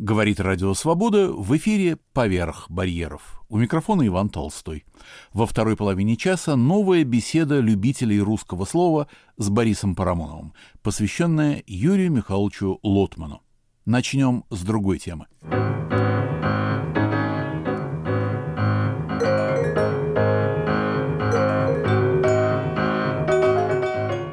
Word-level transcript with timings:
Говорит 0.00 0.40
Радио 0.40 0.72
Свобода 0.72 1.30
в 1.30 1.54
эфире 1.58 1.98
«Поверх 2.14 2.70
барьеров». 2.70 3.42
У 3.50 3.58
микрофона 3.58 4.06
Иван 4.06 4.30
Толстой. 4.30 4.86
Во 5.34 5.44
второй 5.44 5.76
половине 5.76 6.16
часа 6.16 6.56
новая 6.56 7.04
беседа 7.04 7.60
любителей 7.60 8.18
русского 8.18 8.64
слова 8.64 9.08
с 9.36 9.50
Борисом 9.50 9.94
Парамоновым, 9.94 10.54
посвященная 10.82 11.62
Юрию 11.66 12.10
Михайловичу 12.12 12.80
Лотману. 12.82 13.42
Начнем 13.84 14.44
с 14.48 14.62
другой 14.62 15.00
темы. 15.00 15.26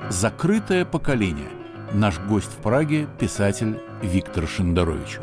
Закрытое 0.09 0.85
поколение. 0.85 1.56
Наш 1.93 2.19
гость 2.19 2.51
в 2.51 2.61
Праге– 2.61 3.07
писатель 3.19 3.79
Виктор 4.03 4.45
Шендерович. 4.45 5.19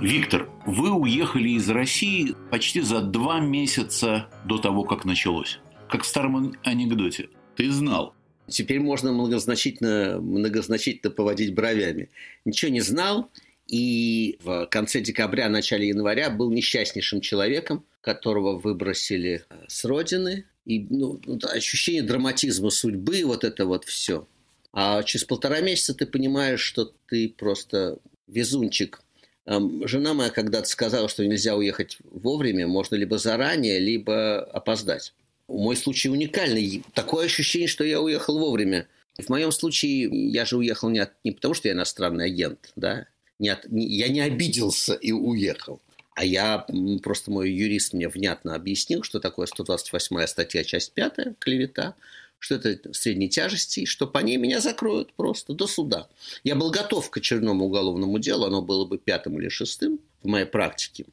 Виктор, 0.00 0.48
вы 0.66 0.90
уехали 0.90 1.50
из 1.50 1.70
России 1.70 2.34
почти 2.50 2.80
за 2.80 3.02
два 3.02 3.38
месяца 3.38 4.26
до 4.44 4.58
того, 4.58 4.82
как 4.82 5.04
началось. 5.04 5.60
Как 5.88 6.02
в 6.02 6.06
старом 6.06 6.54
анекдоте. 6.64 7.28
Ты 7.54 7.70
знал. 7.70 8.14
Теперь 8.48 8.80
можно 8.80 9.12
многозначительно, 9.12 10.20
многозначительно 10.20 11.12
поводить 11.12 11.54
бровями. 11.54 12.08
Ничего 12.44 12.72
не 12.72 12.80
знал, 12.80 13.30
и 13.70 14.36
в 14.42 14.66
конце 14.66 15.00
декабря, 15.00 15.48
начале 15.48 15.88
января 15.88 16.28
был 16.28 16.50
несчастнейшим 16.50 17.20
человеком, 17.20 17.84
которого 18.00 18.58
выбросили 18.58 19.44
э, 19.48 19.54
с 19.68 19.84
родины. 19.84 20.44
И 20.66 20.86
ну, 20.90 21.20
ощущение 21.44 22.02
драматизма 22.02 22.70
судьбы, 22.70 23.22
вот 23.24 23.44
это 23.44 23.66
вот 23.66 23.84
все. 23.84 24.26
А 24.72 25.04
через 25.04 25.24
полтора 25.24 25.60
месяца 25.60 25.94
ты 25.94 26.06
понимаешь, 26.06 26.60
что 26.60 26.92
ты 27.06 27.28
просто 27.28 27.98
везунчик, 28.26 29.02
Жена 29.46 30.14
моя 30.14 30.30
когда-то 30.30 30.68
сказала, 30.68 31.08
что 31.08 31.26
нельзя 31.26 31.56
уехать 31.56 31.98
вовремя, 32.04 32.68
можно 32.68 32.94
либо 32.94 33.18
заранее, 33.18 33.80
либо 33.80 34.42
опоздать. 34.42 35.12
Мой 35.48 35.76
случай 35.76 36.08
уникальный. 36.08 36.84
Такое 36.94 37.26
ощущение, 37.26 37.66
что 37.66 37.82
я 37.82 38.00
уехал 38.00 38.38
вовремя. 38.38 38.86
В 39.18 39.28
моем 39.28 39.50
случае 39.50 40.30
я 40.30 40.44
же 40.44 40.56
уехал 40.56 40.88
не, 40.88 41.00
от, 41.00 41.12
не 41.24 41.32
потому, 41.32 41.54
что 41.54 41.66
я 41.66 41.74
иностранный 41.74 42.26
агент, 42.26 42.70
да, 42.76 43.06
не 43.40 43.56
я 43.68 44.08
не 44.08 44.20
обиделся 44.20 44.94
и 44.94 45.10
уехал. 45.10 45.80
А 46.14 46.24
я 46.24 46.66
просто 47.02 47.30
мой 47.30 47.50
юрист 47.50 47.94
мне 47.94 48.08
внятно 48.08 48.54
объяснил, 48.54 49.02
что 49.02 49.20
такое 49.20 49.46
128 49.46 50.26
статья, 50.26 50.64
часть 50.64 50.92
5, 50.92 51.38
клевета, 51.38 51.94
что 52.38 52.56
это 52.56 52.92
средней 52.92 53.28
тяжести, 53.28 53.84
что 53.84 54.06
по 54.06 54.18
ней 54.18 54.36
меня 54.36 54.60
закроют 54.60 55.12
просто 55.14 55.54
до 55.54 55.66
суда. 55.66 56.08
Я 56.44 56.56
был 56.56 56.70
готов 56.70 57.10
к 57.10 57.16
очередному 57.18 57.66
уголовному 57.66 58.18
делу, 58.18 58.46
оно 58.46 58.60
было 58.60 58.84
бы 58.84 58.98
пятым 58.98 59.40
или 59.40 59.48
шестым 59.48 60.00
в 60.22 60.28
моей 60.28 60.46
практике. 60.46 61.06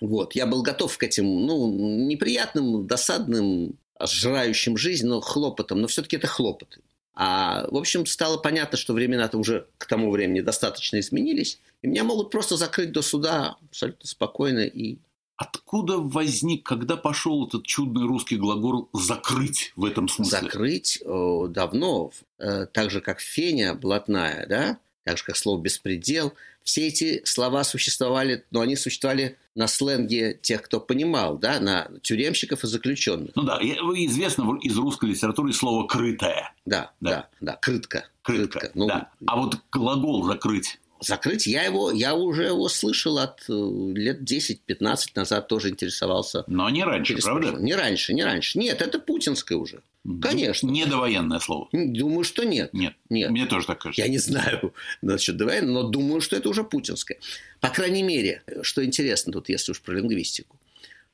Вот, 0.00 0.34
я 0.34 0.46
был 0.46 0.62
готов 0.62 0.96
к 0.96 1.02
этим, 1.02 1.24
ну, 1.24 2.06
неприятным, 2.06 2.86
досадным, 2.86 3.78
сжирающим 3.98 4.76
жизнь, 4.76 5.06
но 5.06 5.20
хлопотам, 5.20 5.80
но 5.80 5.88
все-таки 5.88 6.16
это 6.16 6.26
хлопоты. 6.26 6.80
А, 7.16 7.66
в 7.70 7.76
общем, 7.76 8.04
стало 8.04 8.36
понятно, 8.36 8.76
что 8.76 8.92
времена-то 8.92 9.38
уже 9.38 9.66
к 9.78 9.86
тому 9.86 10.10
времени 10.10 10.40
достаточно 10.40 11.00
изменились, 11.00 11.58
и 11.82 11.88
меня 11.88 12.04
могут 12.04 12.30
просто 12.30 12.56
закрыть 12.56 12.92
до 12.92 13.02
суда 13.02 13.56
абсолютно 13.68 14.06
спокойно 14.06 14.60
и 14.60 14.98
Откуда 15.38 15.98
возник, 15.98 16.64
когда 16.64 16.96
пошел 16.96 17.46
этот 17.46 17.66
чудный 17.66 18.06
русский 18.06 18.38
глагол 18.38 18.88
«закрыть» 18.94 19.74
в 19.76 19.84
этом 19.84 20.08
смысле? 20.08 20.40
Закрыть 20.40 20.98
о, 21.04 21.46
давно, 21.46 22.10
э, 22.38 22.64
так 22.72 22.90
же, 22.90 23.02
как 23.02 23.20
«феня» 23.20 23.74
блатная, 23.74 24.46
да? 24.46 24.78
так 25.04 25.18
же, 25.18 25.24
как 25.24 25.36
слово 25.36 25.60
«беспредел». 25.60 26.32
Все 26.62 26.88
эти 26.88 27.22
слова 27.24 27.64
существовали, 27.64 28.44
но 28.50 28.62
они 28.62 28.76
существовали 28.76 29.36
на 29.56 29.66
сленге 29.66 30.38
тех, 30.40 30.62
кто 30.62 30.78
понимал, 30.78 31.38
да, 31.38 31.58
на 31.58 31.88
тюремщиков 32.02 32.62
и 32.62 32.66
заключенных. 32.66 33.30
Ну 33.34 33.42
да, 33.42 33.58
известно 33.60 34.56
из 34.62 34.76
русской 34.76 35.10
литературы 35.10 35.52
слово 35.52 35.86
«крытое». 35.86 36.52
Да, 36.66 36.92
да, 37.00 37.10
да, 37.10 37.28
да 37.40 37.56
крытка. 37.56 38.06
Крытка, 38.22 38.60
крытка. 38.60 38.78
Ну, 38.78 38.86
да. 38.86 39.10
А 39.26 39.36
вот 39.36 39.58
глагол 39.72 40.24
«закрыть» 40.24 40.78
закрыть. 41.00 41.46
Я 41.46 41.62
его, 41.64 41.90
я 41.90 42.14
уже 42.14 42.44
его 42.44 42.68
слышал 42.68 43.18
от 43.18 43.44
э, 43.48 43.52
лет 43.52 44.22
10-15 44.22 45.08
назад, 45.14 45.48
тоже 45.48 45.70
интересовался. 45.70 46.44
Но 46.46 46.68
не 46.70 46.84
раньше, 46.84 47.16
правда? 47.22 47.52
Не 47.58 47.74
раньше, 47.74 48.14
не 48.14 48.24
раньше. 48.24 48.58
Нет, 48.58 48.80
это 48.80 48.98
путинское 48.98 49.58
уже. 49.58 49.82
Конечно. 50.22 50.68
Не 50.68 50.86
довоенное 50.86 51.38
слово. 51.38 51.68
Думаю, 51.72 52.24
что 52.24 52.44
нет. 52.44 52.72
Нет. 52.72 52.94
Нет. 53.08 53.30
Мне 53.30 53.46
тоже 53.46 53.66
так 53.66 53.80
кажется. 53.80 54.02
Я 54.02 54.08
не 54.08 54.18
знаю 54.18 54.74
насчет 55.02 55.36
довоенного, 55.36 55.82
но 55.82 55.88
думаю, 55.88 56.20
что 56.20 56.36
это 56.36 56.48
уже 56.48 56.64
путинское. 56.64 57.18
По 57.60 57.70
крайней 57.70 58.02
мере, 58.02 58.42
что 58.62 58.84
интересно 58.84 59.32
тут, 59.32 59.48
если 59.48 59.72
уж 59.72 59.80
про 59.80 59.94
лингвистику, 59.94 60.58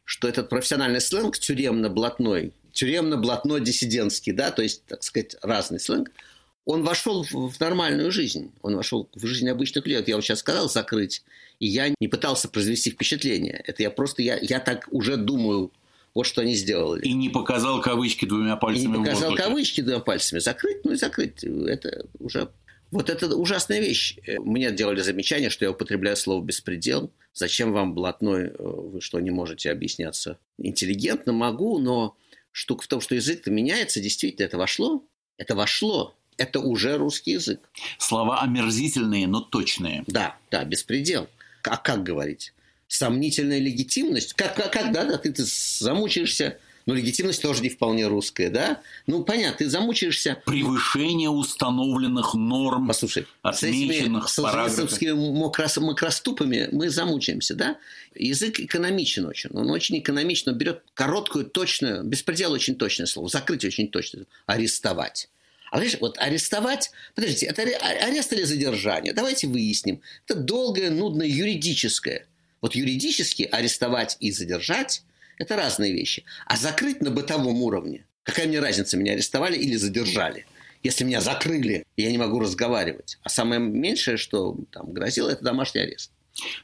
что 0.05 0.29
этот 0.29 0.49
профессиональный 0.49 1.01
сленг 1.01 1.39
тюремно-блатной, 1.39 2.53
тюремно-блатной-диссидентский, 2.73 4.33
да, 4.33 4.51
то 4.51 4.63
есть, 4.63 4.85
так 4.87 5.03
сказать, 5.03 5.37
разный 5.43 5.81
сленг– 5.81 6.11
он 6.65 6.85
вошел 6.85 7.25
в 7.25 7.59
нормальную 7.59 8.13
жизнь, 8.13 8.53
он 8.63 8.77
вошел 8.77 9.09
в 9.15 9.27
жизнь 9.27 9.49
обычных 9.49 9.85
людей. 9.87 10.05
Я 10.07 10.17
вот 10.17 10.25
сейчас 10.25 10.39
сказал 10.41 10.69
закрыть, 10.69 11.25
и 11.59 11.67
я 11.67 11.93
не 12.01 12.09
пытался 12.09 12.49
произвести 12.49 12.91
впечатление. 12.91 13.63
Это 13.67 13.83
я 13.83 13.91
просто, 13.91 14.23
я, 14.23 14.39
я 14.41 14.61
так 14.61 14.89
уже 14.93 15.17
думаю, 15.17 15.73
вот 16.15 16.25
что 16.25 16.43
они 16.43 16.55
сделали. 16.55 17.03
И 17.03 17.13
не 17.13 17.29
показал 17.29 17.81
кавычки 17.81 18.25
двумя 18.25 18.57
пальцами. 18.57 18.85
И 18.85 18.99
не 18.99 19.05
показал 19.05 19.35
кавычки 19.35 19.81
двумя 19.81 20.01
пальцами. 20.01 20.41
Закрыть, 20.41 20.85
ну 20.85 20.93
и 20.93 20.97
закрыть. 20.97 21.45
Это 21.45 22.07
уже... 22.19 22.51
Вот 22.91 23.09
это 23.09 23.35
ужасная 23.35 23.81
вещь. 23.81 24.19
Мне 24.39 24.71
делали 24.71 25.01
замечание, 25.01 25.49
что 25.49 25.65
я 25.65 25.71
употребляю 25.71 26.17
слово 26.17 26.45
«беспредел». 26.45 27.11
Зачем 27.33 27.73
вам 27.73 27.95
блатной? 27.95 28.53
Вы 28.59 29.01
что, 29.01 29.19
не 29.21 29.31
можете 29.31 29.71
объясняться? 29.71 30.39
Интеллигентно 30.59 31.33
могу, 31.33 31.79
но 31.79 32.17
штука 32.51 32.85
в 32.85 32.89
том, 32.89 33.01
что 33.01 33.15
язык-то 33.15 33.51
меняется. 33.51 34.01
Действительно, 34.01 34.45
это 34.45 34.59
вошло. 34.59 35.07
Это 35.39 35.55
вошло 35.55 36.15
это 36.37 36.61
уже 36.61 36.97
русский 36.97 37.33
язык. 37.33 37.61
Слова 37.99 38.41
омерзительные, 38.43 39.27
но 39.27 39.41
точные. 39.41 40.05
Да, 40.07 40.37
да, 40.51 40.65
беспредел. 40.65 41.29
А 41.63 41.77
как 41.77 42.03
говорить? 42.03 42.53
Сомнительная 42.93 43.59
легитимность? 43.59 44.35
Как, 44.35 44.55
как, 44.55 44.71
как 44.71 44.93
да, 44.93 45.05
да, 45.05 45.17
ты, 45.17 45.33
ты 45.33 45.45
замучаешься 45.45 46.59
но 46.85 46.95
легитимность 46.95 47.41
тоже 47.41 47.63
не 47.63 47.69
вполне 47.69 48.09
русская, 48.09 48.51
да? 48.51 48.81
Ну, 49.07 49.23
понятно, 49.23 49.59
ты 49.59 49.71
замучаешься... 49.71 50.43
Превышение 50.45 51.31
установленных 51.31 52.35
норм, 52.35 52.89
Послушай, 52.89 53.27
отмеченных 53.43 54.29
с 54.29 54.39
этими 54.39 55.13
макрос, 55.13 55.77
макроступами 55.77 56.69
мы 56.73 56.91
замучаемся, 56.91 57.55
да? 57.55 57.79
Язык 58.17 58.59
экономичен 58.59 59.27
очень. 59.27 59.51
Он 59.51 59.71
очень 59.71 60.01
экономично 60.01 60.51
берет 60.51 60.83
короткую, 60.95 61.45
точную, 61.45 62.03
беспредел 62.03 62.51
очень 62.51 62.75
точное 62.75 63.07
слово, 63.07 63.29
закрыть 63.29 63.65
очень 63.65 63.89
точное, 63.89 64.27
арестовать. 64.47 65.29
А 65.71 65.81
видишь, 65.81 65.99
вот 66.01 66.19
арестовать, 66.19 66.91
подождите, 67.15 67.47
это 67.47 67.63
арест 67.63 68.33
или 68.33 68.43
задержание? 68.43 69.13
Давайте 69.15 69.47
выясним. 69.47 70.03
Это 70.27 70.39
долгое, 70.41 70.91
нудное, 70.91 71.29
юридическое. 71.29 72.27
Вот 72.63 72.75
юридически 72.75 73.43
арестовать 73.43 74.17
и 74.21 74.31
задержать– 74.31 75.03
это 75.39 75.57
разные 75.57 75.93
вещи. 75.93 76.25
А 76.47 76.57
закрыть 76.57 77.03
на 77.03 77.11
бытовом 77.11 77.63
уровне– 77.63 78.07
какая 78.23 78.47
мне 78.47 78.61
разница, 78.61 78.97
меня 78.97 79.13
арестовали 79.13 79.57
или 79.57 79.77
задержали? 79.77 80.47
Если 80.83 81.05
меня 81.05 81.21
закрыли, 81.21 81.85
я 81.97 82.11
не 82.11 82.19
могу 82.19 82.41
разговаривать. 82.41 83.19
А 83.23 83.29
самое 83.29 83.61
меньшее, 83.61 84.17
что 84.17 84.57
там 84.73 84.93
грозило, 84.93 85.31
это 85.31 85.45
домашний 85.45 85.83
арест. 85.83 86.11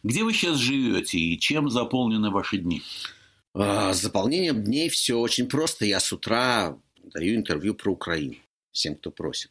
Где 0.02 0.24
вы 0.24 0.32
сейчас 0.32 0.56
живете 0.56 1.18
и 1.18 1.38
чем 1.38 1.70
заполнены 1.70 2.30
ваши 2.30 2.58
дни? 2.58 2.82
А, 3.54 3.92
с 3.92 4.00
заполнением 4.00 4.64
дней 4.64 4.88
все 4.88 5.18
очень 5.18 5.48
просто. 5.48 5.84
Я 5.84 6.00
с 6.00 6.12
утра 6.12 6.76
даю 7.02 7.36
интервью 7.36 7.74
про 7.74 7.92
Украину 7.92 8.36
всем, 8.72 8.96
кто 8.96 9.10
просит. 9.10 9.50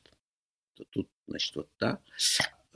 Тут, 0.89 1.07
значит, 1.27 1.55
вот, 1.55 1.69
да. 1.79 1.99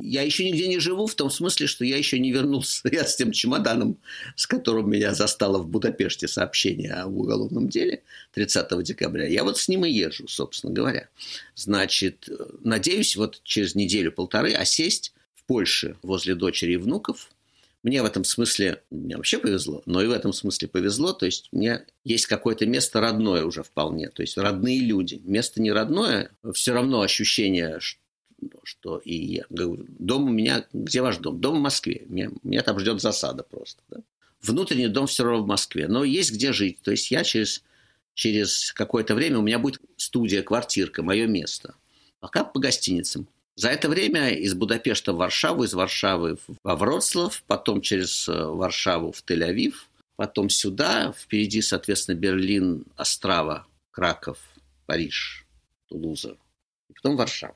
Я 0.01 0.21
еще 0.23 0.49
нигде 0.49 0.67
не 0.67 0.79
живу 0.79 1.07
в 1.07 1.15
том 1.15 1.29
смысле, 1.29 1.67
что 1.67 1.85
я 1.85 1.97
еще 1.97 2.19
не 2.19 2.31
вернулся 2.31 2.89
я 2.91 3.05
с 3.05 3.15
тем 3.15 3.31
чемоданом, 3.31 3.97
с 4.35 4.47
которым 4.47 4.89
меня 4.89 5.13
застало 5.13 5.59
в 5.59 5.67
Будапеште 5.67 6.27
сообщение 6.27 6.93
о 6.93 7.07
уголовном 7.07 7.69
деле 7.69 8.03
30 8.33 8.83
декабря. 8.83 9.27
Я 9.27 9.43
вот 9.43 9.57
с 9.57 9.67
ним 9.67 9.85
и 9.85 9.91
езжу, 9.91 10.27
собственно 10.27 10.73
говоря. 10.73 11.09
Значит, 11.55 12.29
надеюсь, 12.63 13.15
вот 13.15 13.41
через 13.43 13.75
неделю-полторы 13.75 14.53
осесть 14.53 15.13
в 15.33 15.43
Польше 15.45 15.95
возле 16.01 16.35
дочери 16.35 16.73
и 16.73 16.77
внуков– 16.77 17.29
мне 17.83 18.03
в 18.03 18.05
этом 18.05 18.23
смысле, 18.23 18.83
мне 18.91 19.17
вообще 19.17 19.39
повезло, 19.39 19.81
но 19.87 20.03
и 20.03 20.07
в 20.07 20.11
этом 20.11 20.33
смысле 20.33 20.67
повезло, 20.67 21.13
то 21.13 21.25
есть 21.25 21.49
мне 21.51 21.83
есть 22.03 22.27
какое-то 22.27 22.67
место 22.67 23.01
родное 23.01 23.43
уже 23.43 23.63
вполне, 23.63 24.09
то 24.09 24.21
есть 24.21 24.37
родные 24.37 24.79
люди. 24.81 25.19
Место 25.23 25.61
не 25.61 25.71
родное, 25.71 26.29
все 26.53 26.73
равно 26.73 27.01
ощущение, 27.01 27.79
что 27.79 28.00
и 29.03 29.35
я 29.35 29.45
говорю, 29.49 29.85
дом 29.99 30.23
у 30.25 30.31
меня, 30.31 30.65
где 30.73 31.01
ваш 31.01 31.17
дом? 31.17 31.39
Дом 31.39 31.59
в 31.59 31.61
Москве, 31.61 32.05
меня, 32.07 32.31
меня 32.43 32.61
там 32.63 32.79
ждет 32.79 33.01
засада 33.01 33.43
просто. 33.43 33.81
Да? 33.89 33.97
Внутренний 34.41 34.87
дом 34.87 35.07
все 35.07 35.23
равно 35.23 35.43
в 35.43 35.47
Москве, 35.47 35.87
но 35.87 36.03
есть 36.03 36.31
где 36.31 36.51
жить, 36.51 36.79
то 36.81 36.91
есть 36.91 37.11
я 37.11 37.23
через, 37.23 37.63
через 38.15 38.73
какое-то 38.73 39.13
время, 39.13 39.39
у 39.39 39.43
меня 39.43 39.59
будет 39.59 39.81
студия, 39.97 40.41
квартирка, 40.41 41.03
мое 41.03 41.27
место. 41.27 41.75
Пока 42.19 42.43
по 42.43 42.59
гостиницам. 42.59 43.27
За 43.55 43.69
это 43.69 43.89
время 43.89 44.29
из 44.29 44.53
Будапешта 44.53 45.13
в 45.13 45.17
Варшаву, 45.17 45.63
из 45.63 45.73
Варшавы 45.73 46.37
во 46.63 46.75
Вроцлав, 46.75 47.43
потом 47.47 47.81
через 47.81 48.27
э, 48.27 48.45
Варшаву 48.45 49.11
в 49.11 49.23
Тель-Авив, 49.23 49.73
потом 50.15 50.49
сюда, 50.49 51.13
впереди, 51.17 51.61
соответственно, 51.61 52.15
Берлин, 52.15 52.85
Острава, 52.95 53.67
Краков, 53.91 54.39
Париж, 54.85 55.45
Тулуза, 55.87 56.37
и 56.89 56.93
потом 56.93 57.15
Варшава. 57.17 57.55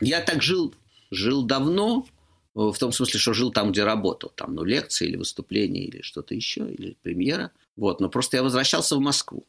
Я 0.00 0.20
так 0.20 0.42
жил, 0.42 0.74
жил 1.10 1.44
давно, 1.44 2.06
э, 2.54 2.60
в 2.60 2.78
том 2.78 2.92
смысле, 2.92 3.18
что 3.18 3.32
жил 3.32 3.52
там, 3.52 3.72
где 3.72 3.84
работал, 3.84 4.32
там, 4.34 4.54
ну, 4.54 4.64
лекции 4.64 5.08
или 5.08 5.16
выступления, 5.16 5.84
или 5.84 6.02
что-то 6.02 6.34
еще, 6.34 6.70
или 6.70 6.96
премьера. 7.02 7.50
Вот, 7.76 8.00
но 8.00 8.08
просто 8.08 8.36
я 8.36 8.42
возвращался 8.42 8.96
в 8.96 9.00
Москву. 9.00 9.44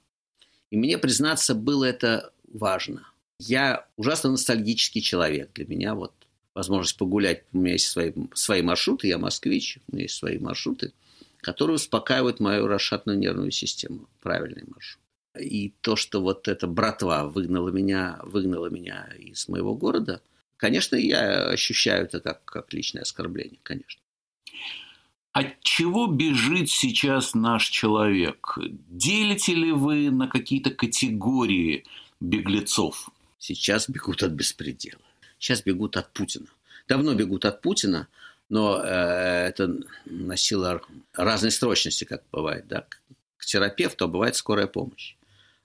И 0.71 0.77
мне, 0.77 0.97
признаться, 0.97 1.55
было 1.55 1.85
это 1.85 2.31
важно. 2.53 3.03
Я 3.39 3.87
ужасно 3.95 4.31
ностальгический 4.31 5.01
человек. 5.01 5.51
Для 5.53 5.65
меня 5.65 5.95
вот 5.95 6.13
возможность 6.53 6.97
погулять, 6.97 7.43
у 7.53 7.59
меня 7.59 7.73
есть 7.73 7.87
свои, 7.87 8.11
свои 8.33 8.61
маршруты, 8.61 9.07
я 9.07 9.17
москвич, 9.17 9.79
у 9.87 9.95
меня 9.95 10.03
есть 10.03 10.15
свои 10.15 10.37
маршруты, 10.39 10.93
которые 11.37 11.75
успокаивают 11.75 12.39
мою 12.39 12.67
расшатную 12.67 13.17
нервную 13.17 13.51
систему. 13.51 14.07
Правильный 14.21 14.63
маршрут. 14.67 15.01
И 15.39 15.73
то, 15.81 15.95
что 15.95 16.21
вот 16.21 16.47
эта 16.47 16.67
братва 16.67 17.25
выгнала 17.27 17.69
меня, 17.69 18.19
выгнала 18.23 18.67
меня 18.67 19.07
из 19.17 19.47
моего 19.47 19.73
города, 19.75 20.21
конечно, 20.59 20.95
я 20.95 21.47
ощущаю 21.47 22.06
это 22.06 22.19
как, 22.19 22.45
как 22.45 22.73
личное 22.73 23.01
оскорбление, 23.01 23.59
конечно. 23.63 24.01
От 25.31 25.61
чего 25.61 26.07
бежит 26.07 26.69
сейчас 26.69 27.33
наш 27.33 27.69
человек? 27.69 28.57
Делите 28.89 29.53
ли 29.53 29.71
вы 29.71 30.11
на 30.11 30.27
какие-то 30.27 30.71
категории 30.71 31.85
беглецов? 32.19 33.09
Сейчас 33.38 33.89
бегут 33.89 34.21
от 34.21 34.31
беспредела. 34.31 35.01
Сейчас 35.38 35.61
бегут 35.61 35.97
от 35.97 36.11
Путина. 36.11 36.47
Давно 36.88 37.13
бегут 37.13 37.45
от 37.45 37.61
Путина, 37.61 38.07
но 38.50 38.81
э, 38.83 39.47
это 39.47 39.77
носило 40.06 40.81
разной 41.13 41.51
срочности, 41.51 42.03
как 42.03 42.23
бывает. 42.31 42.67
Да? 42.67 42.85
К 43.38 43.45
терапевту, 43.45 44.06
а 44.06 44.07
бывает 44.07 44.35
скорая 44.35 44.67
помощь. 44.67 45.15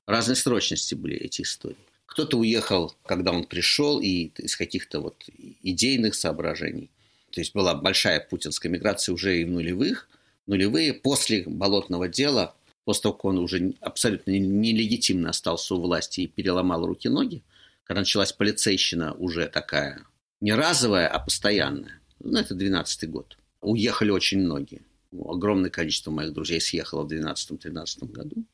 Разной 0.07 0.37
срочности 0.37 0.95
были 0.95 1.17
эти 1.17 1.43
истории. 1.43 1.77
Кто-то 2.15 2.39
уехал, 2.39 2.95
когда 3.05 3.33
он 3.33 3.43
пришел, 3.43 4.01
и 4.01 4.31
из 4.39 4.55
каких-то 4.55 5.01
вот 5.01 5.25
идейных 5.65 6.15
соображений. 6.15 6.89
То 7.33 7.41
есть 7.41 7.53
была 7.53 7.75
большая 7.75 8.21
путинская 8.21 8.71
миграция 8.71 9.13
уже 9.13 9.41
и 9.41 9.45
в 9.45 9.51
нулевых. 9.51 10.09
Нулевые 10.47 10.95
после 10.95 11.43
болотного 11.45 12.07
дела, 12.07 12.55
после 12.85 13.03
того, 13.03 13.15
как 13.15 13.25
он 13.25 13.39
уже 13.39 13.75
абсолютно 13.81 14.31
нелегитимно 14.31 15.31
остался 15.31 15.75
у 15.75 15.81
власти 15.81 16.21
и 16.21 16.29
переломал 16.29 16.87
руки-ноги, 16.87 17.43
когда 17.83 18.03
началась 18.03 18.33
полицейщина 18.33 19.15
уже 19.15 19.49
такая 19.49 20.07
не 20.41 20.55
разовая, 20.55 21.09
а 21.09 21.19
постоянная. 21.19 22.01
Ну, 22.21 22.39
это 22.39 22.55
12 22.55 23.11
год. 23.11 23.37
Уехали 23.61 24.11
очень 24.11 24.39
многие. 24.39 24.83
Огромное 25.13 25.71
количество 25.71 26.13
моих 26.13 26.33
друзей 26.33 26.61
съехало 26.61 27.03
в 27.03 27.13
2012-2013 27.13 28.13
году. 28.13 28.45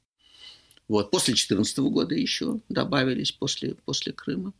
Вот, 0.90 1.12
после 1.12 1.34
2014 1.34 1.78
года 1.78 2.16
еще 2.16 2.58
добавились, 2.68 3.30
после, 3.30 3.76
после 3.84 4.12
Крыма. 4.12 4.52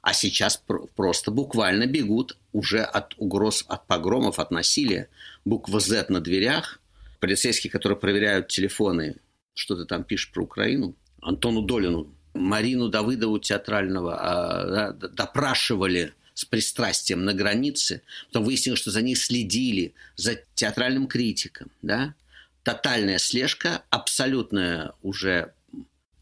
А 0.00 0.14
сейчас 0.14 0.62
просто 0.96 1.30
буквально 1.30 1.86
бегут 1.86 2.38
уже 2.54 2.80
от 2.80 3.12
угроз, 3.18 3.66
от 3.68 3.86
погромов, 3.86 4.38
от 4.38 4.50
насилия. 4.50 5.10
Буква 5.44 5.80
«З» 5.80 6.08
на 6.08 6.22
дверях. 6.22 6.80
Полицейские, 7.20 7.70
которые 7.70 7.98
проверяют 7.98 8.48
телефоны, 8.48 9.16
что 9.52 9.76
ты 9.76 9.84
там 9.84 10.04
пишешь 10.04 10.32
про 10.32 10.44
Украину. 10.44 10.94
Антону 11.20 11.60
Долину, 11.60 12.08
Марину 12.32 12.88
Давыдову 12.88 13.38
театрального 13.38 14.16
а, 14.18 14.92
да, 14.92 15.08
допрашивали 15.08 16.14
с 16.32 16.46
пристрастием 16.46 17.26
на 17.26 17.34
границе. 17.34 18.00
Потом 18.28 18.44
выяснилось, 18.44 18.80
что 18.80 18.90
за 18.90 19.02
ней 19.02 19.16
следили, 19.16 19.92
за 20.16 20.40
театральным 20.54 21.08
критиком. 21.08 21.70
Да? 21.82 22.14
Тотальная 22.62 23.18
слежка, 23.18 23.82
абсолютная 23.90 24.94
уже... 25.02 25.52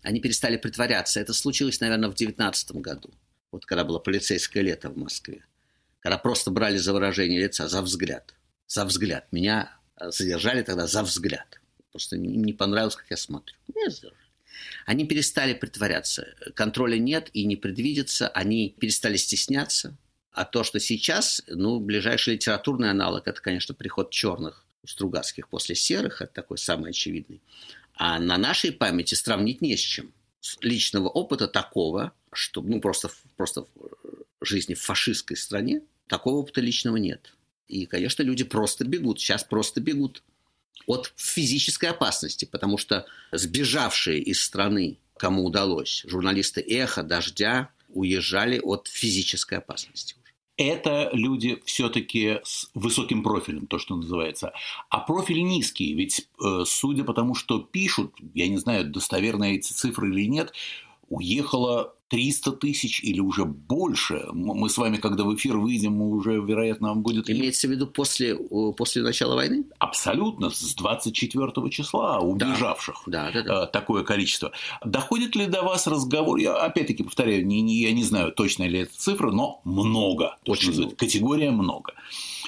Они 0.03 0.21
перестали 0.21 0.57
притворяться. 0.57 1.21
Это 1.21 1.33
случилось, 1.33 1.81
наверное, 1.81 2.09
в 2.09 2.15
2019 2.15 2.73
году 2.77 3.13
вот 3.53 3.67
когда 3.67 3.85
было 3.85 3.99
полицейское 3.99 4.63
лето 4.63 4.91
в 4.91 4.97
Москве, 4.97 5.45
когда 6.01 6.19
просто 6.19 6.51
брали 6.51 6.79
за 6.79 6.93
выражение 6.93 7.41
лица, 7.41 7.69
за 7.69 7.83
взгляд, 7.83 8.35
за 8.67 8.85
взгляд. 8.85 9.31
Меня 9.31 9.77
задержали 10.01 10.63
тогда 10.63 10.87
за 10.87 11.03
взгляд. 11.03 11.61
Просто 11.93 12.17
им 12.17 12.43
не 12.43 12.55
понравилось, 12.55 12.97
как 12.97 13.07
я 13.11 13.17
смотрю. 13.17 13.55
Меня 13.69 13.91
задержали. 13.91 14.17
Они 14.87 15.07
перестали 15.07 15.55
притворяться. 15.55 16.27
Контроля 16.55 16.97
нет 16.97 17.29
и 17.33 17.45
не 17.45 17.57
предвидится. 17.57 18.29
Они 18.29 18.75
перестали 18.81 19.17
стесняться. 19.17 19.97
А 20.33 20.45
то, 20.47 20.65
что 20.65 20.81
сейчас, 20.81 21.43
ну, 21.47 21.79
ближайший 21.79 22.35
литературный 22.35 22.91
аналог, 22.91 23.29
это, 23.29 23.41
конечно, 23.41 23.75
приход 23.75 24.11
черных 24.11 24.65
Стругацких 24.85 25.49
после 25.49 25.75
серых, 25.75 26.23
это 26.23 26.33
такой 26.33 26.59
самый 26.59 26.91
очевидный. 26.91 27.41
А 28.05 28.19
на 28.19 28.37
нашей 28.37 28.73
памяти 28.73 29.15
сравнить 29.15 29.63
не 29.63 29.77
с 29.77 29.81
чем. 29.81 30.13
Личного 30.61 31.09
опыта 31.09 31.47
такого 31.47 32.13
что 32.33 32.63
ну, 32.63 32.81
просто, 32.81 33.11
просто 33.37 33.65
в 34.41 34.45
жизни 34.45 34.75
в 34.75 34.81
фашистской 34.81 35.37
стране 35.37 35.83
такого 36.09 36.39
опыта 36.39 36.61
личного 36.61 36.97
нет. 36.97 37.33
И, 37.69 37.87
конечно, 37.87 38.23
люди 38.23 38.43
просто 38.43 38.85
бегут, 38.85 39.21
сейчас 39.21 39.45
просто 39.45 39.81
бегут 39.81 40.25
от 40.87 41.13
физической 41.15 41.91
опасности, 41.91 42.45
потому 42.45 42.77
что 42.77 43.07
сбежавшие 43.31 44.21
из 44.21 44.43
страны, 44.43 44.99
кому 45.17 45.45
удалось, 45.45 46.05
журналисты 46.09 46.61
«Эхо», 46.61 47.05
«Дождя» 47.05 47.71
уезжали 47.89 48.59
от 48.59 48.89
физической 48.89 49.59
опасности. 49.59 50.17
Это 50.63 51.11
люди 51.13 51.61
все-таки 51.65 52.39
с 52.45 52.71
высоким 52.75 53.23
профилем, 53.23 53.67
то, 53.67 53.79
что 53.79 53.97
называется. 53.97 54.53
А 54.89 54.99
профиль 55.01 55.43
низкий, 55.43 55.93
ведь 55.95 56.29
э, 56.43 56.65
судя 56.67 57.05
по 57.05 57.15
тому, 57.15 57.35
что 57.35 57.59
пишут, 57.59 58.15
я 58.35 58.49
не 58.49 58.59
знаю, 58.59 58.91
достоверные 58.91 59.57
эти 59.57 59.73
цифры 59.73 60.11
или 60.11 60.27
нет, 60.27 60.53
уехало 61.09 61.95
300 62.13 62.53
тысяч 62.53 63.03
или 63.03 63.21
уже 63.21 63.47
больше. 63.47 64.27
Мы 64.35 64.69
с 64.69 64.77
вами, 64.77 64.99
когда 64.99 65.25
в 65.25 65.35
эфир 65.35 65.57
выйдем, 65.57 66.03
уже, 66.03 66.35
вероятно, 66.35 66.95
будет... 66.95 67.31
Имеется 67.31 67.69
в 67.69 67.71
виду 67.71 67.87
после, 67.87 68.37
после 68.77 69.01
начала 69.01 69.35
войны? 69.35 69.65
Абсолютно, 69.79 70.51
с 70.51 70.75
24 70.75 71.71
числа 71.71 72.21
убежавших. 72.21 73.05
Да, 73.07 73.31
да, 73.33 73.43
да, 73.43 73.49
да. 73.61 73.67
Такое 73.67 74.05
количество. 74.05 74.53
Доходит 74.85 75.37
ли 75.37 75.47
до 75.47 75.63
вас 75.63 75.87
разговор, 75.87 76.37
я 76.37 76.55
опять-таки 76.55 77.03
повторяю, 77.03 77.47
не, 77.47 77.63
не, 77.63 77.81
я 77.81 77.93
не 77.93 78.05
знаю, 78.05 78.31
точно 78.33 78.65
ли 78.65 78.81
это 78.81 78.93
цифра, 78.95 79.31
но 79.31 79.63
много. 79.65 80.37
Очень 80.47 80.75
много. 80.75 80.95
Категория 80.95 81.51
много. 81.51 81.95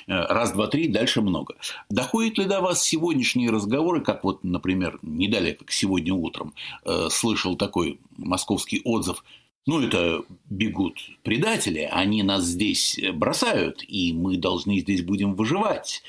Э, 0.07 0.27
раз, 0.27 0.53
два, 0.53 0.67
три, 0.67 0.89
дальше 0.89 1.23
много. 1.23 1.55
Доходит 1.89 2.37
ли 2.37 2.45
до 2.45 2.61
вас 2.61 2.85
сегодняшние 2.85 3.49
разговоры, 3.49 4.03
как 4.03 4.25
вот, 4.25 4.45
например, 4.45 4.99
не 5.01 5.27
далее, 5.27 5.55
как 5.55 5.71
сегодня 5.71 6.13
утром, 6.13 6.53
э, 6.85 7.09
слышал 7.11 7.57
такой 7.57 7.99
московский 8.19 8.83
отзыв– 8.85 9.25
ну, 9.67 9.81
это 9.81 10.25
бегут 10.51 10.99
предатели, 11.23 11.89
они 11.91 12.23
нас 12.23 12.45
здесь 12.45 13.01
бросают, 13.15 13.83
и 13.87 14.13
мы 14.13 14.37
должны 14.37 14.79
здесь 14.81 15.03
будем 15.03 15.35
выживать 15.35 16.03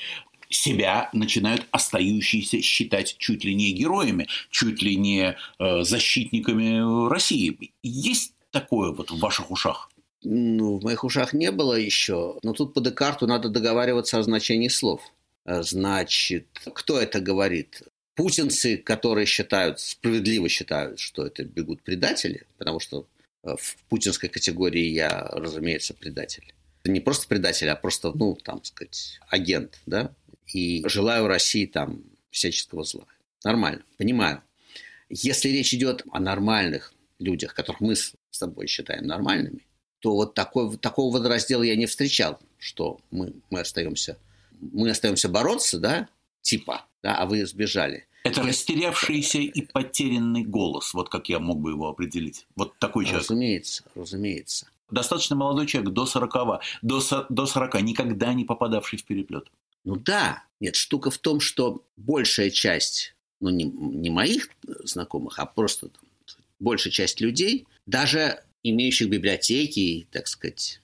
себя 0.50 1.10
начинают 1.14 1.66
остающиеся 1.72 2.62
считать 2.62 3.18
чуть 3.18 3.44
ли 3.44 3.56
не 3.56 3.72
героями, 3.72 4.28
чуть 4.52 4.82
ли 4.82 4.96
не 4.96 5.36
э, 5.60 5.84
защитниками 5.84 7.10
России. 7.10 7.72
Есть 7.82 8.34
такое 8.52 8.92
вот 8.92 9.10
в 9.10 9.20
ваших 9.20 9.52
ушах? 9.52 9.90
Ну, 10.24 10.78
в 10.78 10.84
моих 10.84 11.04
ушах 11.04 11.34
не 11.34 11.52
было 11.52 11.74
еще. 11.74 12.38
Но 12.44 12.54
тут 12.54 12.74
по 12.74 12.82
Декарту 12.82 13.26
надо 13.26 13.50
договариваться 13.50 14.20
о 14.20 14.24
значении 14.24 14.70
слов. 14.70 15.02
Значит, 15.46 16.48
кто 16.74 17.00
это 17.00 17.20
говорит? 17.20 17.84
Путинцы, 18.16 18.78
которые 18.78 19.26
считают, 19.26 19.80
справедливо 19.80 20.48
считают, 20.48 21.00
что 21.00 21.26
это 21.26 21.44
бегут 21.44 21.82
предатели, 21.84 22.46
потому 22.58 22.80
что 22.80 23.06
Э, 23.06 23.15
в 23.46 23.78
путинской 23.90 24.30
категории 24.30 24.86
я, 24.86 25.22
разумеется, 25.32 25.94
предатель. 25.94 26.54
Не 26.84 27.00
просто 27.00 27.28
предатель, 27.28 27.70
а 27.70 27.76
просто, 27.76 28.12
ну, 28.14 28.36
там, 28.36 28.64
сказать, 28.64 29.20
агент, 29.30 29.80
да, 29.86 30.14
и 30.54 30.84
желаю 30.88 31.28
России 31.28 31.66
там 31.66 32.04
всяческого 32.30 32.84
зла. 32.84 33.06
Нормально, 33.44 33.84
понимаю. 33.98 34.42
Если 35.10 35.50
речь 35.50 35.74
идет 35.74 36.04
о 36.12 36.20
нормальных 36.20 36.94
людях, 37.20 37.54
которых 37.54 37.82
мы 37.82 37.96
с 37.96 38.14
тобой 38.38 38.68
считаем 38.68 39.06
нормальными, 39.06 39.66
то 40.00 40.14
вот 40.14 40.34
такой, 40.34 40.78
такого 40.78 41.14
водораздела 41.14 41.64
я 41.64 41.76
не 41.76 41.86
встречал, 41.86 42.40
что 42.60 43.00
мы, 43.10 43.34
мы 43.50 43.62
остаемся 43.62 44.18
мы 44.60 44.90
остаемся 44.90 45.30
бороться, 45.30 45.80
да, 45.80 46.10
типа, 46.42 46.86
да, 47.04 47.18
а 47.18 47.26
вы 47.26 47.46
сбежали. 47.46 48.08
Это 48.26 48.42
растерявшийся 48.42 49.38
и 49.38 49.62
потерянный 49.62 50.44
голос, 50.44 50.94
вот 50.94 51.10
как 51.10 51.30
я 51.30 51.40
мог 51.40 51.60
бы 51.60 51.72
его 51.72 51.88
определить. 51.88 52.48
Вот 52.56 52.78
такой 52.80 53.06
человек. 53.06 53.24
Разумеется, 53.24 53.84
разумеется. 53.94 54.68
Достаточно 54.90 55.36
молодой 55.36 55.68
человек, 55.68 55.94
до 55.94 56.06
40, 56.06 56.62
до, 56.82 57.02
до 57.30 57.46
40, 57.46 57.82
никогда 57.82 58.34
не 58.34 58.44
попадавший 58.44 58.98
в 58.98 59.04
переплет. 59.04 59.48
Ну 59.84 59.96
да, 59.96 60.44
нет, 60.60 60.76
штука 60.76 61.12
в 61.12 61.20
том, 61.20 61.40
что 61.40 61.84
большая 61.98 62.50
часть, 62.50 63.16
ну 63.40 63.50
не, 63.52 63.66
не 63.66 64.10
моих 64.10 64.50
знакомых, 64.84 65.38
а 65.38 65.46
просто 65.46 65.90
там, 65.90 66.02
большая 66.60 66.92
часть 66.92 67.22
людей, 67.22 67.68
даже 67.86 68.44
имеющих 68.64 69.10
библиотеки, 69.10 70.08
так 70.12 70.28
сказать. 70.28 70.82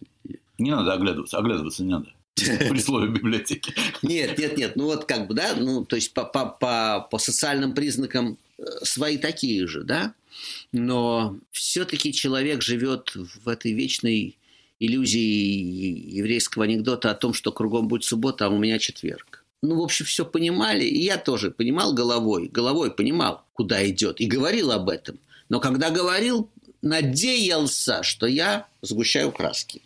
Не 0.60 0.70
надо 0.70 0.94
оглядываться, 0.94 1.40
оглядываться 1.40 1.84
не 1.84 1.90
надо. 1.90 2.14
При 2.36 2.80
слове 2.80 3.10
библиотеки. 3.10 3.74
Нет, 4.02 4.38
нет, 4.38 4.58
нет. 4.58 4.76
Ну 4.76 4.86
вот 4.86 5.06
как 5.06 5.28
бы, 5.28 5.34
да, 5.34 5.54
ну 5.56 5.86
то 5.86 5.96
есть 5.96 6.14
по, 6.14 6.24
по, 6.24 6.46
по, 6.46 7.08
по 7.12 7.18
социальным 7.18 7.74
признакам 7.74 8.38
э, 8.58 8.64
свои 8.84 9.18
такие 9.18 9.68
же, 9.68 9.84
да. 9.84 10.14
Но 10.72 11.38
все-таки 11.52 12.14
человек 12.14 12.62
живет 12.62 13.14
в 13.16 13.48
этой 13.48 13.74
вечной 13.74 14.38
иллюзии 14.80 16.18
еврейского 16.18 16.64
анекдота 16.64 17.12
о 17.12 17.16
том, 17.16 17.34
что 17.34 17.52
кругом 17.52 17.88
будет 17.88 18.04
суббота, 18.04 18.46
а 18.46 18.50
у 18.50 18.58
меня 18.58 18.80
четверг. 18.80 19.44
Ну, 19.62 19.80
в 19.80 19.84
общем, 19.84 20.06
все 20.06 20.26
понимали, 20.26 20.86
и 20.86 21.04
я 21.04 21.18
тоже 21.18 21.52
понимал 21.52 21.94
головой, 21.94 22.48
головой 22.48 22.90
понимал, 22.90 23.46
куда 23.54 23.88
идет, 23.88 24.20
и 24.20 24.26
говорил 24.26 24.72
об 24.72 24.90
этом. 24.90 25.20
Но 25.50 25.60
когда 25.60 25.92
говорил, 25.92 26.50
надеялся, 26.82 28.02
что 28.02 28.26
я 28.26 28.66
сгущаю 28.82 29.32
краски. 29.32 29.84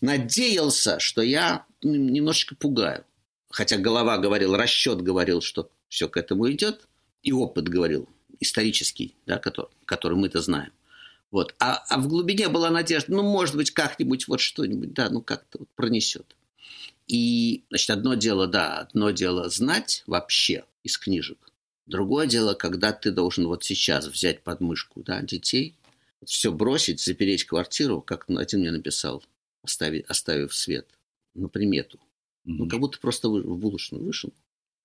Надеялся, 0.00 0.98
что 0.98 1.20
я 1.20 1.66
немножечко 1.82 2.54
пугаю. 2.54 3.04
Хотя 3.50 3.78
голова 3.78 4.18
говорил, 4.18 4.56
расчет 4.56 5.00
говорил, 5.00 5.40
что 5.40 5.70
все 5.88 6.08
к 6.08 6.16
этому 6.16 6.50
идет, 6.50 6.86
и 7.22 7.32
опыт 7.32 7.68
говорил, 7.68 8.08
исторический, 8.40 9.14
да, 9.26 9.38
который, 9.38 9.70
который 9.84 10.16
мы-то 10.16 10.40
знаем. 10.40 10.72
Вот. 11.30 11.54
А, 11.58 11.84
а 11.88 11.98
в 11.98 12.08
глубине 12.08 12.48
была 12.48 12.70
надежда, 12.70 13.12
ну, 13.12 13.22
может 13.22 13.56
быть, 13.56 13.70
как-нибудь 13.70 14.28
вот 14.28 14.40
что-нибудь, 14.40 14.94
да, 14.94 15.10
ну, 15.10 15.20
как-то 15.20 15.58
вот 15.58 15.68
пронесет. 15.74 16.36
И, 17.06 17.64
значит, 17.70 17.90
одно 17.90 18.14
дело, 18.14 18.46
да, 18.46 18.78
одно 18.78 19.10
дело 19.10 19.48
знать 19.48 20.02
вообще 20.06 20.64
из 20.82 20.98
книжек. 20.98 21.38
Другое 21.86 22.26
дело, 22.26 22.54
когда 22.54 22.92
ты 22.92 23.10
должен 23.10 23.46
вот 23.46 23.64
сейчас 23.64 24.06
взять 24.06 24.42
под 24.42 24.60
мышку 24.60 25.02
да, 25.02 25.22
детей, 25.22 25.74
все 26.24 26.52
бросить, 26.52 27.00
запереть 27.00 27.44
квартиру, 27.44 28.02
как 28.02 28.28
один 28.28 28.60
мне 28.60 28.70
написал, 28.70 29.24
оставив, 29.62 30.04
оставив 30.08 30.54
свет, 30.54 30.86
на 31.38 31.48
примету. 31.48 31.98
Mm-hmm. 31.98 32.54
Ну, 32.58 32.68
как 32.68 32.80
будто 32.80 32.98
просто 32.98 33.28
в 33.28 33.58
булочную 33.58 34.04
вышел. 34.04 34.32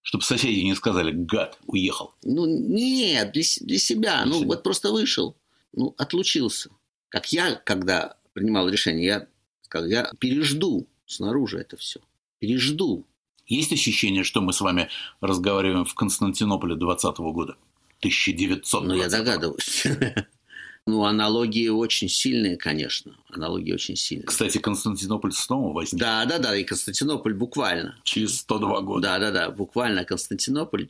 Чтобы 0.02 0.24
соседи 0.24 0.60
не 0.60 0.76
сказали, 0.76 1.12
гад, 1.12 1.58
уехал. 1.66 2.14
Ну, 2.24 2.46
нет, 2.46 3.32
для, 3.32 3.44
для 3.62 3.80
себя. 3.80 4.24
Для 4.24 4.26
ну, 4.26 4.40
себя. 4.40 4.48
вот 4.48 4.64
просто 4.64 4.92
вышел 4.92 5.36
ну, 5.74 5.94
отлучился. 5.98 6.70
Как 7.10 7.32
я, 7.34 7.56
когда 7.56 8.18
принимал 8.34 8.70
решение, 8.70 9.06
я 9.06 9.28
сказал, 9.62 9.88
я 9.88 10.12
пережду 10.20 10.88
снаружи 11.06 11.60
это 11.60 11.78
все. 11.78 12.00
Пережду. 12.40 13.06
Есть 13.46 13.74
ощущение, 13.74 14.24
что 14.24 14.42
мы 14.42 14.54
с 14.54 14.62
вами 14.62 14.90
разговариваем 15.20 15.86
в 15.86 15.94
Константинополе 15.96 16.76
20 16.76 17.20
-го 17.20 17.34
года? 17.34 17.58
1900 18.00 18.84
Ну, 18.86 18.96
я 18.96 19.10
догадываюсь. 19.10 19.84
Ну, 20.86 21.06
аналогии 21.06 21.70
очень 21.70 22.10
сильные, 22.10 22.58
конечно. 22.58 23.16
Аналогии 23.30 23.72
очень 23.72 23.96
сильные. 23.96 24.26
Кстати, 24.26 24.58
Константинополь 24.58 25.32
снова 25.32 25.72
возник. 25.74 26.00
Да, 26.00 26.26
да, 26.26 26.40
да, 26.40 26.56
и 26.56 26.64
Константинополь 26.66 27.34
буквально. 27.34 27.98
Через 28.04 28.40
102 28.40 28.82
года. 28.82 29.02
Да, 29.02 29.20
да, 29.20 29.32
да, 29.32 29.50
буквально 29.50 30.04
Константинополь. 30.04 30.88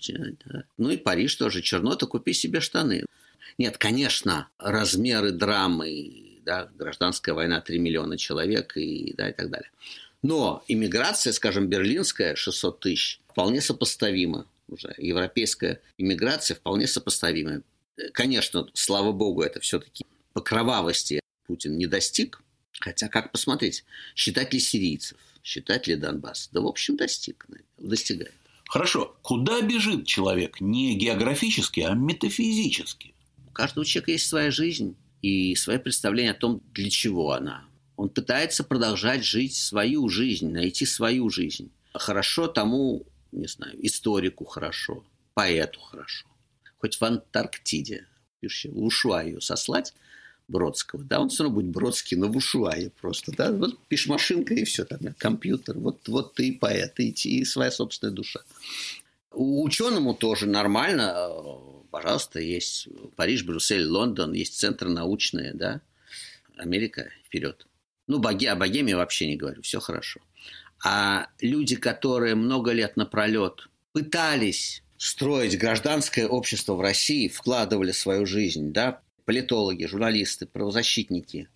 Ну 0.78 0.90
и 0.90 0.98
Париж 0.98 1.36
тоже. 1.36 1.62
Чернота, 1.62 2.08
купи 2.08 2.34
себе 2.34 2.60
штаны. 2.60 3.06
Нет, 3.60 3.78
конечно, 3.78 4.48
размеры 4.58 5.32
драмы, 5.32 6.40
да, 6.44 6.70
гражданская 6.76 7.36
война 7.36 7.62
3 7.62 7.78
миллиона 7.78 8.18
человек 8.18 8.76
и, 8.76 9.14
да, 9.16 9.30
и 9.30 9.34
так 9.34 9.52
далее. 9.52 9.70
Но 10.24 10.64
иммиграция, 10.68 11.34
скажем, 11.34 11.68
берлинская 11.68 12.36
600 12.36 12.80
тысяч, 12.80 13.20
вполне 13.28 13.62
сопоставима 13.62 14.48
уже. 14.70 14.96
Европейская 14.98 15.82
иммиграция 16.00 16.56
вполне 16.56 16.88
сопоставима. 16.88 17.62
Конечно, 18.14 18.68
слава 18.74 19.12
богу, 19.12 19.42
это 19.42 19.60
все-таки 19.60 20.06
по 20.34 20.42
кровавости 20.42 21.20
Путин 21.46 21.78
не 21.78 21.88
достиг. 21.88 22.42
Хотя, 22.80 23.08
как 23.08 23.32
посмотреть, 23.32 23.86
считать 24.16 24.54
ли 24.54 24.60
сирийцев, 24.60 25.18
считать 25.44 25.88
ли 25.88 25.96
Донбасс? 25.96 26.50
Да, 26.52 26.62
в 26.62 26.68
общем, 26.68 26.98
достиг, 26.98 27.46
достигает. 27.78 28.34
Хорошо. 28.68 29.16
Куда 29.22 29.62
бежит 29.62 30.08
человек? 30.08 30.60
Не 30.60 30.96
географически, 30.96 31.82
а 31.82 31.94
метафизически 31.94 33.14
каждого 33.54 33.86
человека 33.86 34.12
есть 34.12 34.28
своя 34.28 34.52
жизнь 34.52 34.98
и 35.22 35.56
свое 35.56 35.80
представление 35.80 36.32
о 36.32 36.36
том, 36.38 36.62
для 36.74 36.90
чего 36.90 37.32
она. 37.32 37.66
Он 37.96 38.10
пытается 38.10 38.64
продолжать 38.64 39.24
жить 39.24 39.56
свою 39.56 40.10
жизнь, 40.10 40.52
найти 40.52 40.86
свою 40.86 41.30
жизнь. 41.30 41.72
Хорошо 41.94 42.48
тому, 42.48 43.06
не 43.32 43.48
знаю, 43.48 43.78
историку 43.86 44.46
хорошо, 44.46 45.04
поэту 45.36 45.80
хорошо. 45.80 46.26
Хоть 46.84 46.98
в 46.98 47.04
Антарктиде, 47.04 48.08
в 48.42 48.84
Ушуаю 48.84 49.40
сослать 49.40 49.94
Бродского, 50.50 51.02
да, 51.06 51.22
он 51.22 51.30
все 51.30 51.44
равно 51.44 51.62
будет 51.62 51.72
Бродский, 51.72 52.18
но 52.18 52.28
в 52.28 52.36
Ушуае 52.36 52.90
просто, 52.90 53.32
да, 53.32 53.54
вот 53.54 53.80
пишешь 53.88 54.08
машинка 54.08 54.54
и 54.54 54.66
все, 54.66 54.84
там, 54.84 55.00
компьютер, 55.18 55.78
вот, 55.80 56.06
вот 56.10 56.34
ты 56.34 56.50
и 56.50 56.52
поэт, 56.52 57.00
и, 57.00 57.12
и 57.12 57.46
своя 57.46 57.72
собственная 57.72 58.14
душа. 58.14 58.42
У 59.32 59.64
ученому 59.64 60.14
тоже 60.14 60.46
нормально 60.46 61.32
пожалуйста, 61.90 62.42
есть 62.42 62.90
Париж, 63.16 63.46
Брюссель, 63.46 63.86
Лондон, 63.86 64.34
есть 64.34 64.60
центры 64.60 64.90
научные, 64.90 65.54
да, 65.54 65.80
Америка 66.58 67.10
вперед. 67.24 67.66
Ну, 68.08 68.20
боге, 68.20 68.52
о 68.52 68.56
богеме 68.56 68.98
вообще 68.98 69.28
не 69.28 69.38
говорю, 69.38 69.62
все 69.62 69.80
хорошо. 69.80 70.20
А 70.84 71.28
люди, 71.40 71.78
которые 71.78 72.36
много 72.36 72.74
лет 72.74 72.98
напролет 72.98 73.70
пытались 73.94 74.83
строить 75.04 75.58
гражданское 75.58 76.26
общество 76.26 76.76
в 76.76 76.82
России, 76.82 77.28
вкладывали 77.28 77.92
свою 77.92 78.26
жизнь, 78.26 78.72
да, 78.72 79.02
политологи, 79.26 79.84
журналисты, 79.84 80.46
правозащитники, 80.46 81.50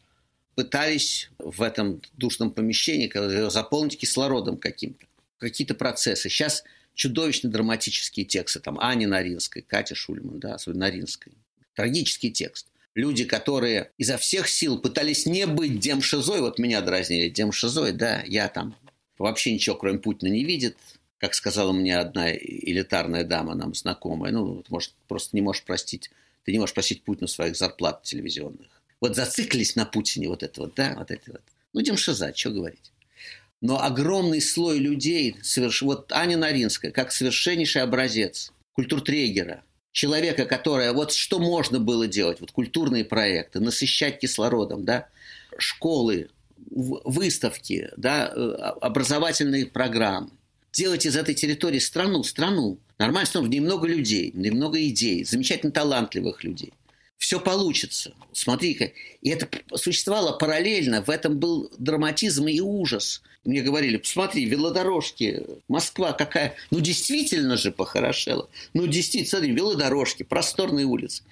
пытались 0.55 1.29
в 1.39 1.61
этом 1.61 2.01
душном 2.17 2.51
помещении 2.51 3.09
заполнить 3.49 3.97
кислородом 3.97 4.57
каким-то, 4.57 5.05
какие-то 5.37 5.75
процессы. 5.75 6.27
Сейчас 6.27 6.65
чудовищно 6.93 7.49
драматические 7.49 8.25
тексты, 8.25 8.59
там, 8.59 8.77
Ани 8.81 9.05
Наринской, 9.05 9.61
Катя 9.61 9.95
Шульман, 9.95 10.39
да, 10.39 10.55
особенно 10.55 10.81
Наринской. 10.81 11.31
Трагический 11.73 12.31
текст. 12.31 12.67
Люди, 12.95 13.23
которые 13.23 13.91
изо 13.97 14.17
всех 14.17 14.49
сил 14.49 14.77
пытались 14.77 15.25
не 15.25 15.47
быть 15.47 15.79
демшизой, 15.79 16.41
вот 16.41 16.59
меня 16.59 16.81
дразнили, 16.81 17.29
демшизой, 17.29 17.93
да, 17.93 18.23
я 18.27 18.49
там 18.49 18.75
вообще 19.17 19.53
ничего, 19.53 19.77
кроме 19.77 19.99
Путина, 19.99 20.31
не 20.31 20.43
видит, 20.43 20.75
как 21.17 21.33
сказала 21.33 21.71
мне 21.71 21.97
одна 21.97 22.31
элитарная 22.33 23.23
дама, 23.23 23.55
нам 23.55 23.73
знакомая, 23.73 24.31
ну, 24.31 24.63
может, 24.69 24.93
просто 25.07 25.35
не 25.35 25.41
можешь 25.41 25.63
простить, 25.63 26.11
ты 26.45 26.51
не 26.51 26.59
можешь 26.59 26.75
просить 26.75 27.03
Путину 27.03 27.27
своих 27.27 27.55
зарплат 27.55 28.03
телевизионных. 28.03 28.67
Вот 29.01 29.15
зациклились 29.15 29.75
на 29.75 29.85
Путине 29.85 30.27
вот 30.27 30.43
это 30.43 30.61
вот, 30.61 30.75
да, 30.75 30.95
вот 30.97 31.11
это 31.11 31.31
вот. 31.31 31.41
Ну, 31.73 31.81
демшиза, 31.81 32.33
что 32.35 32.51
говорить 32.51 32.91
но 33.61 33.83
огромный 33.83 34.41
слой 34.41 34.79
людей, 34.79 35.35
соверш... 35.41 35.81
вот 35.81 36.11
Аня 36.11 36.37
Наринская, 36.37 36.91
как 36.91 37.11
совершеннейший 37.11 37.81
образец 37.81 38.51
культуртрегера, 38.73 39.63
человека, 39.91 40.45
которая, 40.45 40.93
вот 40.93 41.11
что 41.11 41.39
можно 41.39 41.79
было 41.79 42.07
делать, 42.07 42.39
вот 42.39 42.51
культурные 42.51 43.03
проекты, 43.03 43.59
насыщать 43.59 44.19
кислородом, 44.19 44.85
да, 44.85 45.07
школы, 45.57 46.29
выставки, 46.69 47.89
да, 47.97 48.31
э, 48.35 48.39
образовательные 48.81 49.65
программы, 49.65 50.29
делать 50.77 51.05
из 51.05 51.15
этой 51.15 51.33
территории 51.33 51.79
страну, 51.79 52.23
страну, 52.23 52.79
нормальную 52.99 53.27
страну, 53.27 53.47
немного 53.47 53.87
людей, 53.87 54.31
немного 54.33 54.81
идей, 54.87 55.25
замечательно 55.25 55.71
талантливых 55.71 56.43
людей– 56.43 56.73
все 57.17 57.39
получится. 57.39 58.13
Смотри-ка. 58.31 58.91
И 59.21 59.29
это 59.29 59.49
существовало 59.75 60.37
параллельно. 60.37 61.01
В 61.01 61.09
этом 61.09 61.39
был 61.39 61.71
драматизм 61.77 62.47
и 62.47 62.59
ужас. 62.59 63.21
Мне 63.43 63.61
говорили, 63.61 63.97
посмотри, 63.97 64.45
велодорожки, 64.45 65.43
Москва 65.67 66.11
какая. 66.11 66.55
Ну, 66.69 66.79
действительно 66.79 67.57
же 67.57 67.71
похорошела. 67.71 68.49
Ну, 68.73 68.85
действительно, 68.87 69.29
смотри, 69.29 69.51
велодорожки, 69.51 70.23
просторные 70.23 70.85
улицы. 70.85 71.23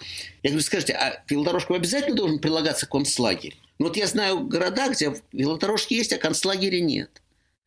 Я 0.42 0.52
говорю, 0.52 0.66
скажите, 0.66 0.94
а 0.94 1.24
к 1.25 1.30
велодорожкам 1.30 1.75
обязательно 1.75 2.16
должен 2.16 2.40
прилагаться 2.40 2.88
концлагерь? 2.88 3.56
Ну, 3.78 3.88
вот 3.88 3.98
я 3.98 4.08
знаю 4.08 4.40
города, 4.40 4.90
где 4.90 5.14
велодорожки 5.34 5.94
есть, 5.94 6.14
а 6.14 6.18
концлагеря 6.18 6.80
нет. 6.80 7.22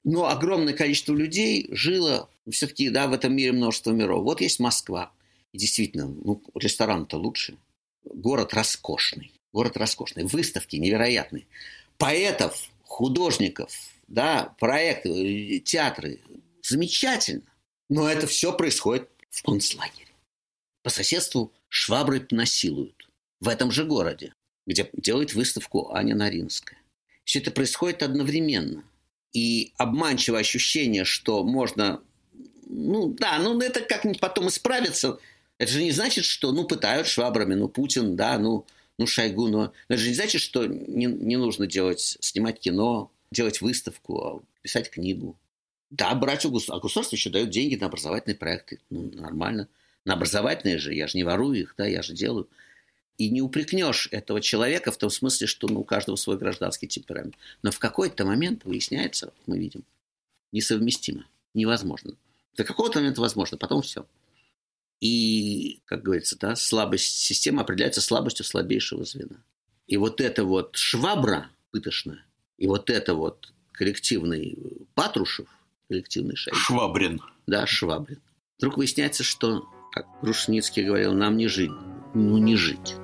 Но 0.05 0.29
огромное 0.29 0.75
количество 0.75 1.15
людей 1.15 1.69
жило 1.71 2.31
все-таки, 2.51 2.89
да, 2.91 3.09
в 3.09 3.13
этом 3.13 3.35
мире 3.35 3.53
множество 3.53 3.91
миров. 3.93 4.25
Вот 4.25 4.41
есть 4.41 4.61
Москва. 4.61 5.13
И 5.53 5.59
действительно, 5.59 6.07
ну, 6.07 6.43
ресторан-то 6.55 7.17
лучше– 7.17 7.57
город 8.05 8.55
роскошный. 8.55 9.33
Город 9.53 9.77
роскошный. 9.77 10.25
Выставки 10.25 10.77
невероятные. 10.77 11.47
Поэтов, 11.97 12.71
художников, 12.83 13.73
да, 14.07 14.55
проекты, 14.59 15.59
театры. 15.61 16.21
Замечательно. 16.63 17.43
Но 17.89 18.09
это 18.09 18.27
все 18.27 18.53
происходит 18.53 19.09
в 19.31 19.43
концлагере. 19.43 20.09
По 20.83 20.91
соседству 20.91 21.53
швабры 21.69 22.27
насилуют. 22.31 23.09
В 23.41 23.49
этом 23.49 23.71
же 23.71 23.85
городе, 23.85 24.33
где 24.67 24.89
делает 24.93 25.35
выставку 25.35 25.93
Аня 25.95 26.15
Наринская. 26.15 26.79
Все 27.25 27.41
это 27.41 27.51
происходит 27.51 28.03
одновременно. 28.03 28.85
И 29.39 29.73
обманчивое 29.77 30.41
ощущение, 30.41 31.05
что 31.05 31.45
можно... 31.45 32.01
Ну 32.67 33.09
да, 33.09 33.39
ну 33.39 33.61
это 33.61 33.81
как-нибудь 33.81 34.21
потом 34.21 34.49
исправится– 34.49 35.19
это 35.59 35.73
же 35.73 35.83
не 35.83 35.91
значит, 35.91 36.25
что, 36.25 36.53
ну, 36.53 36.65
пытают 36.65 37.09
швабрами, 37.09 37.55
ну, 37.55 37.69
Путин, 37.69 38.17
да, 38.17 38.39
ну, 38.39 38.65
Ну, 38.97 39.07
Шойгу, 39.07 39.49
но... 39.49 39.73
это 39.89 40.01
же 40.01 40.09
не 40.09 40.15
значит, 40.15 40.41
что 40.41 40.67
не, 40.67 41.07
не 41.07 41.37
нужно 41.37 41.67
делать, 41.67 42.17
снимать 42.21 42.59
кино, 42.59 43.13
делать 43.31 43.61
выставку, 43.61 44.21
а 44.21 44.41
писать 44.63 44.91
книгу. 44.91 45.37
Да, 45.91 46.15
брать 46.15 46.45
у 46.45 46.51
государства. 46.51 46.77
А 46.77 46.81
государство 46.81 47.17
еще 47.17 47.31
дает 47.31 47.51
деньги 47.51 47.77
на 47.77 47.87
образовательные 47.87 48.37
проекты. 48.37 48.81
Ну, 48.91 49.11
нормально. 49.15 49.69
На 50.05 50.15
образовательные 50.15 50.79
же, 50.79 50.95
я 50.95 51.07
же 51.07 51.17
не 51.17 51.25
ворую 51.25 51.61
их, 51.61 51.75
да, 51.79 51.87
я 51.87 52.03
же 52.03 52.13
делаю. 52.13 52.49
И 53.19 53.31
не 53.31 53.43
упрекнешь 53.43 54.09
этого 54.13 54.41
человека 54.41 54.93
в 54.93 54.97
том 54.97 55.11
смысле, 55.11 55.49
что 55.49 55.67
ну, 55.67 55.81
у 55.81 55.85
каждого 55.85 56.15
свой 56.15 56.39
гражданский 56.39 56.87
темперамент. 56.87 57.35
Но 57.63 57.73
в 57.73 57.81
какой-то 57.81 58.25
момент 58.25 58.65
выясняется, 58.65 59.35
мы 59.47 59.59
видим, 59.59 59.85
несовместимо, 60.53 61.27
невозможно. 61.53 62.15
До 62.57 62.63
какого-то 62.63 63.01
момента 63.01 63.21
возможно, 63.21 63.59
потом 63.59 63.83
все. 63.83 64.07
И, 65.01 65.81
как 65.85 66.03
говорится, 66.03 66.39
да, 66.39 66.55
слабость 66.55 67.19
системы 67.19 67.63
определяется 67.63 68.01
слабостью 68.01 68.45
слабейшего 68.45 69.05
звена. 69.05 69.43
И 69.89 69.97
вот 69.97 70.21
эта 70.21 70.45
вот 70.45 70.77
швабра 70.77 71.51
пытошная, 71.73 72.25
и 72.57 72.67
вот 72.67 72.89
это 72.89 73.15
вот 73.15 73.53
коллективный 73.73 74.87
Патрушев, 74.95 75.49
коллективный 75.89 76.37
шайк. 76.37 76.57
Швабрин. 76.57 77.21
Да, 77.47 77.67
Швабрин. 77.67 78.21
Вдруг 78.59 78.77
выясняется, 78.77 79.25
что, 79.25 79.69
как 79.93 80.07
Грушницкий 80.23 80.85
говорил, 80.85 81.15
нам 81.15 81.37
не 81.37 81.49
жить. 81.49 81.71
Ну, 82.15 82.39
не 82.39 82.57
жить. 82.57 82.97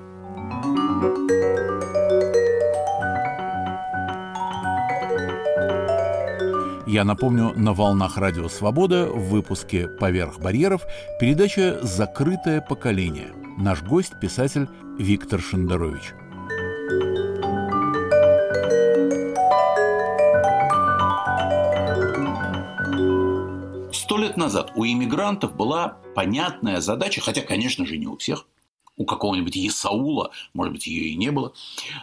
Я 6.94 7.02
напомню, 7.02 7.52
на 7.56 7.72
волнах 7.72 8.18
Радио 8.18 8.48
Свобода 8.48 9.06
в 9.06 9.30
выпуске 9.30 9.88
«Поверх 9.88 10.38
барьеров» 10.38 10.86
передача 11.18 11.80
«Закрытое 11.82 12.60
поколение». 12.60 13.32
Наш 13.58 13.82
гость– 13.82 14.12
писатель 14.20 14.68
Виктор 14.96 15.40
Шендерович. 15.40 16.12
Сто 23.92 24.16
лет 24.16 24.36
назад 24.36 24.70
у 24.76 24.84
иммигрантов 24.84 25.56
была 25.56 25.96
понятная 26.14 26.80
задача, 26.80 27.20
хотя, 27.20 27.40
конечно 27.42 27.86
же, 27.86 27.98
не 27.98 28.06
у 28.06 28.16
всех, 28.16 28.46
у 28.96 29.04
какого-нибудь 29.04 29.56
Есаула, 29.56 30.30
может 30.52 30.72
быть, 30.72 30.86
ее 30.86 31.08
и 31.08 31.16
не 31.16 31.30
было, 31.30 31.52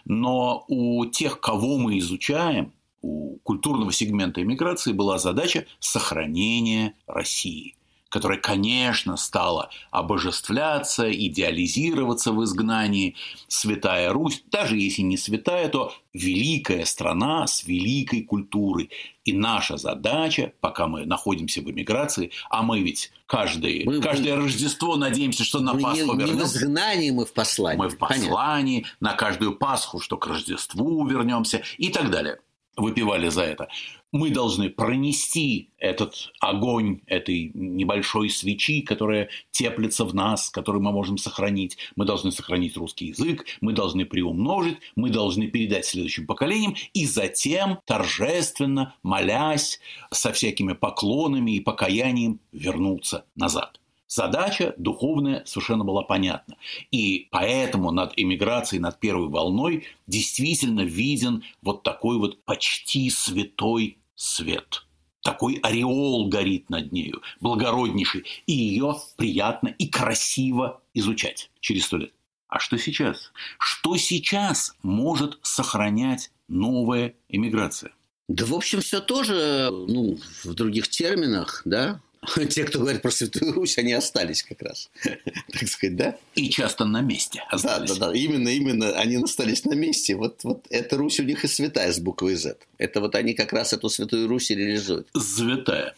но 0.05 0.65
у 0.67 1.05
тех, 1.05 1.39
кого 1.39 1.77
мы 1.77 1.97
изучаем, 1.99 2.73
у 3.01 3.37
культурного 3.43 3.91
сегмента 3.91 4.41
иммиграции 4.41 4.93
была 4.93 5.17
задача 5.17 5.65
сохранения 5.79 6.93
России 7.07 7.75
которая, 8.11 8.37
конечно, 8.37 9.15
стала 9.15 9.69
обожествляться, 9.89 11.11
идеализироваться 11.11 12.33
в 12.33 12.43
изгнании. 12.43 13.15
Святая 13.47 14.11
Русь, 14.11 14.43
даже 14.51 14.77
если 14.77 15.01
не 15.01 15.17
святая, 15.17 15.69
то 15.69 15.93
великая 16.13 16.83
страна 16.83 17.47
с 17.47 17.63
великой 17.63 18.23
культурой. 18.23 18.89
И 19.23 19.31
наша 19.31 19.77
задача, 19.77 20.51
пока 20.59 20.87
мы 20.87 21.05
находимся 21.05 21.61
в 21.61 21.71
эмиграции, 21.71 22.31
а 22.49 22.63
мы 22.63 22.81
ведь 22.81 23.11
каждое, 23.27 23.85
мы, 23.85 24.01
каждое 24.01 24.35
мы, 24.35 24.43
Рождество 24.43 24.97
надеемся, 24.97 25.45
что 25.45 25.61
на 25.61 25.73
Пасху 25.73 26.13
не, 26.13 26.19
вернемся. 26.19 26.33
Не 26.33 26.41
в 26.41 26.45
изгнании, 26.45 27.11
мы 27.11 27.25
в 27.25 27.33
послании. 27.33 27.79
Мы 27.79 27.89
в 27.89 27.97
послании, 27.97 28.81
Понятно. 28.81 28.97
на 28.99 29.13
каждую 29.13 29.55
Пасху, 29.55 29.99
что 29.99 30.17
к 30.17 30.27
Рождеству 30.27 31.07
вернемся 31.07 31.63
и 31.77 31.89
так 31.89 32.11
далее 32.11 32.39
выпивали 32.77 33.29
за 33.29 33.43
это. 33.43 33.67
Мы 34.11 34.29
должны 34.29 34.69
пронести 34.69 35.69
этот 35.77 36.31
огонь 36.41 36.99
этой 37.05 37.51
небольшой 37.53 38.29
свечи, 38.29 38.81
которая 38.81 39.29
теплится 39.51 40.03
в 40.03 40.13
нас, 40.13 40.49
которую 40.49 40.83
мы 40.83 40.91
можем 40.91 41.17
сохранить. 41.17 41.77
Мы 41.95 42.05
должны 42.05 42.31
сохранить 42.31 42.75
русский 42.75 43.07
язык, 43.07 43.45
мы 43.61 43.71
должны 43.73 44.05
приумножить, 44.05 44.79
мы 44.95 45.09
должны 45.09 45.47
передать 45.47 45.85
следующим 45.85 46.27
поколениям 46.27 46.75
и 46.93 47.05
затем 47.05 47.79
торжественно, 47.85 48.95
молясь, 49.01 49.79
со 50.11 50.33
всякими 50.33 50.73
поклонами 50.73 51.51
и 51.51 51.59
покаянием 51.61 52.39
вернуться 52.51 53.25
назад. 53.35 53.80
Задача 54.13 54.73
духовная 54.77 55.45
совершенно 55.45 55.85
была 55.85 56.03
понятна. 56.03 56.57
И 56.91 57.29
поэтому 57.31 57.91
над 57.91 58.11
эмиграцией, 58.17 58.81
над 58.81 58.99
первой 58.99 59.29
волной 59.29 59.85
действительно 60.05 60.81
виден 60.81 61.45
вот 61.61 61.83
такой 61.83 62.17
вот 62.17 62.43
почти 62.43 63.09
святой 63.09 63.99
свет. 64.15 64.85
Такой 65.23 65.61
ореол 65.63 66.27
горит 66.27 66.69
над 66.69 66.91
нею, 66.91 67.21
благороднейший. 67.39 68.25
И 68.47 68.51
ее 68.51 68.97
приятно 69.15 69.69
и 69.69 69.87
красиво 69.87 70.81
изучать 70.93 71.49
через 71.61 71.85
сто 71.85 71.95
лет. 71.95 72.11
А 72.49 72.59
что 72.59 72.77
сейчас? 72.77 73.31
Что 73.59 73.95
сейчас 73.95 74.75
может 74.83 75.39
сохранять 75.41 76.31
новая 76.49 77.15
эмиграция? 77.29 77.93
Да, 78.27 78.45
в 78.45 78.53
общем, 78.53 78.81
все 78.81 78.99
тоже, 78.99 79.69
ну, 79.71 80.19
в 80.43 80.53
других 80.53 80.89
терминах, 80.89 81.61
да, 81.63 82.01
те, 82.49 82.65
кто 82.65 82.79
говорит 82.79 83.01
про 83.01 83.11
Святую 83.11 83.53
Русь, 83.53 83.77
они 83.77 83.93
остались 83.93 84.43
как 84.43 84.61
раз, 84.61 84.91
так 85.03 85.67
сказать, 85.67 85.95
да? 85.95 86.17
И 86.35 86.49
часто 86.49 86.85
на 86.85 87.01
месте 87.01 87.43
остались. 87.49 87.89
Да, 87.91 87.95
да, 87.95 88.07
да, 88.07 88.17
именно, 88.17 88.49
именно 88.49 88.91
они 88.91 89.15
остались 89.15 89.65
на 89.65 89.73
месте. 89.73 90.15
Вот, 90.15 90.43
вот 90.43 90.67
эта 90.69 90.97
Русь 90.97 91.19
у 91.19 91.23
них 91.23 91.43
и 91.43 91.47
святая 91.47 91.91
с 91.91 91.99
буквой 91.99 92.35
Z. 92.35 92.57
Это 92.77 93.01
вот 93.01 93.15
они 93.15 93.33
как 93.33 93.53
раз 93.53 93.73
эту 93.73 93.89
Святую 93.89 94.27
Русь 94.27 94.51
и 94.51 94.55
реализуют. 94.55 95.07
Святая. 95.17 95.95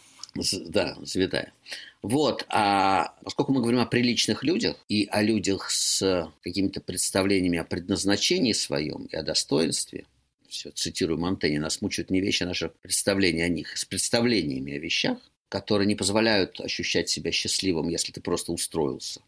Да, 0.66 0.96
святая. 1.04 1.52
Вот, 2.02 2.44
а 2.48 3.14
поскольку 3.22 3.52
мы 3.52 3.60
говорим 3.60 3.80
о 3.80 3.86
приличных 3.86 4.42
людях 4.42 4.76
и 4.88 5.06
о 5.10 5.22
людях 5.22 5.70
с 5.70 6.30
какими-то 6.42 6.80
представлениями 6.80 7.58
о 7.58 7.64
предназначении 7.64 8.52
своем 8.52 9.06
и 9.06 9.16
о 9.16 9.22
достоинстве, 9.22 10.04
все, 10.48 10.70
цитирую 10.70 11.18
Монтенья, 11.18 11.60
нас 11.60 11.80
мучают 11.80 12.10
не 12.10 12.20
вещи, 12.20 12.42
а 12.42 12.46
наши 12.46 12.70
представления 12.82 13.44
о 13.44 13.48
них, 13.48 13.76
с 13.76 13.84
представлениями 13.84 14.74
о 14.74 14.78
вещах, 14.78 15.18
которые 15.54 15.86
не 15.86 15.94
позволяют 15.94 16.60
ощущать 16.60 17.08
себя 17.08 17.30
счастливым, 17.30 17.88
если 17.88 18.10
ты 18.10 18.20
просто 18.20 18.50
устроился. 18.50 19.20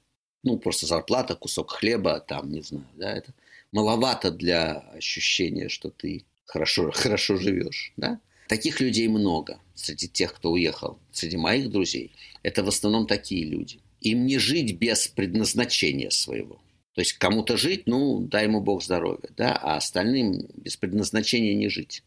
Ну, 0.43 0.59
просто 0.59 0.85
зарплата, 0.85 1.37
кусок 1.37 1.71
хлеба, 1.71 2.19
там, 2.19 2.51
не 2.51 2.63
знаю, 2.63 2.89
да, 2.97 3.13
это 3.13 3.33
маловато 3.71 4.33
для 4.33 4.79
ощущения, 4.97 5.69
что 5.69 5.89
ты 5.89 6.25
хорошо, 6.45 6.91
хорошо 6.93 7.37
живешь, 7.37 7.93
да. 7.97 8.19
Таких 8.49 8.81
людей 8.81 9.07
много 9.07 9.61
среди 9.77 10.09
тех, 10.09 10.35
кто 10.35 10.51
уехал, 10.51 10.99
среди 11.13 11.37
моих 11.37 11.71
друзей. 11.71 12.11
Это 12.43 12.65
в 12.65 12.69
основном 12.69 13.07
такие 13.07 13.45
люди. 13.45 13.79
Им 14.01 14.27
не 14.27 14.39
жить 14.39 14.77
без 14.81 15.07
предназначения 15.07 16.11
своего. 16.11 16.61
То 16.95 17.03
есть 17.03 17.13
кому-то 17.13 17.57
жить, 17.57 17.85
ну, 17.87 18.19
дай 18.19 18.47
ему 18.47 18.61
Бог 18.61 18.83
здоровья, 18.83 19.31
да, 19.37 19.57
а 19.63 19.77
остальным 19.77 20.49
без 20.57 20.77
предназначения 20.77 21.55
не 21.55 21.69
жить. 21.69 22.03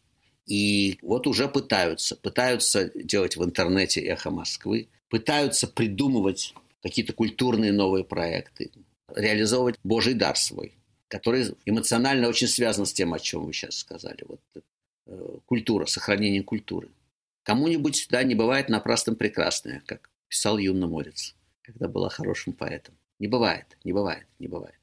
И 0.46 0.98
вот 1.02 1.26
уже 1.26 1.48
пытаются, 1.48 2.16
пытаются 2.16 2.90
делать 2.94 3.36
в 3.36 3.44
интернете 3.44 4.00
«Эхо 4.00 4.30
Москвы», 4.30 4.88
пытаются 5.08 5.66
придумывать 5.66 6.54
какие-то 6.82 7.12
культурные 7.12 7.72
новые 7.72 8.04
проекты, 8.04 8.70
реализовывать 9.14 9.78
Божий 9.84 10.14
дар 10.14 10.36
свой, 10.36 10.72
который 11.08 11.54
эмоционально 11.66 12.28
очень 12.28 12.48
связан 12.48 12.86
с 12.86 12.92
тем, 12.92 13.12
о 13.12 13.18
чем 13.18 13.44
вы 13.44 13.52
сейчас 13.52 13.76
сказали. 13.76 14.24
Вот 14.26 14.40
э, 15.06 15.38
культура, 15.46 15.86
сохранение 15.86 16.42
культуры. 16.42 16.88
Кому-нибудь, 17.42 18.06
да, 18.10 18.22
не 18.22 18.34
бывает 18.34 18.68
напрасным 18.68 19.16
прекрасное, 19.16 19.82
как 19.86 20.10
писал 20.28 20.58
Юнна 20.58 20.86
Морец, 20.86 21.34
когда 21.62 21.88
была 21.88 22.08
хорошим 22.08 22.52
поэтом. 22.52 22.94
Не 23.18 23.28
бывает, 23.28 23.76
не 23.84 23.92
бывает, 23.92 24.26
не 24.38 24.48
бывает. 24.48 24.74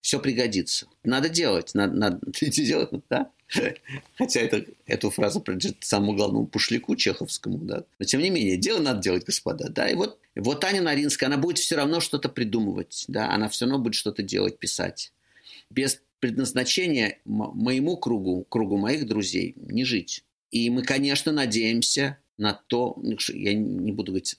Все 0.00 0.18
пригодится. 0.18 0.86
Надо 1.04 1.28
делать, 1.28 1.74
надо, 1.74 1.94
надо 1.96 2.20
делать, 2.30 2.90
да? 3.08 3.30
Хотя 4.18 4.40
это, 4.40 4.64
эту 4.86 5.10
фразу 5.10 5.40
принадлежит 5.40 5.78
самому 5.80 6.14
главному 6.14 6.46
пушляку 6.46 6.94
чеховскому, 6.96 7.58
да. 7.58 7.84
Но 7.98 8.04
тем 8.04 8.20
не 8.20 8.30
менее, 8.30 8.56
дело 8.56 8.80
надо 8.80 9.02
делать, 9.02 9.24
господа, 9.24 9.68
да. 9.68 9.88
И 9.88 9.94
вот, 9.94 10.18
вот 10.36 10.64
Аня 10.64 10.82
Наринская, 10.82 11.28
она 11.28 11.36
будет 11.36 11.58
все 11.58 11.76
равно 11.76 12.00
что-то 12.00 12.28
придумывать, 12.28 13.04
да. 13.08 13.30
Она 13.32 13.48
все 13.48 13.64
равно 13.64 13.80
будет 13.80 13.94
что-то 13.94 14.22
делать, 14.22 14.58
писать. 14.58 15.12
Без 15.68 16.00
предназначения 16.20 17.18
моему 17.24 17.96
кругу, 17.96 18.44
кругу 18.48 18.76
моих 18.76 19.06
друзей 19.06 19.54
не 19.56 19.84
жить. 19.84 20.24
И 20.50 20.70
мы, 20.70 20.82
конечно, 20.82 21.32
надеемся 21.32 22.18
на 22.36 22.54
то, 22.54 22.94
ну, 23.02 23.16
я 23.34 23.54
не 23.54 23.92
буду 23.92 24.12
говорить 24.12 24.36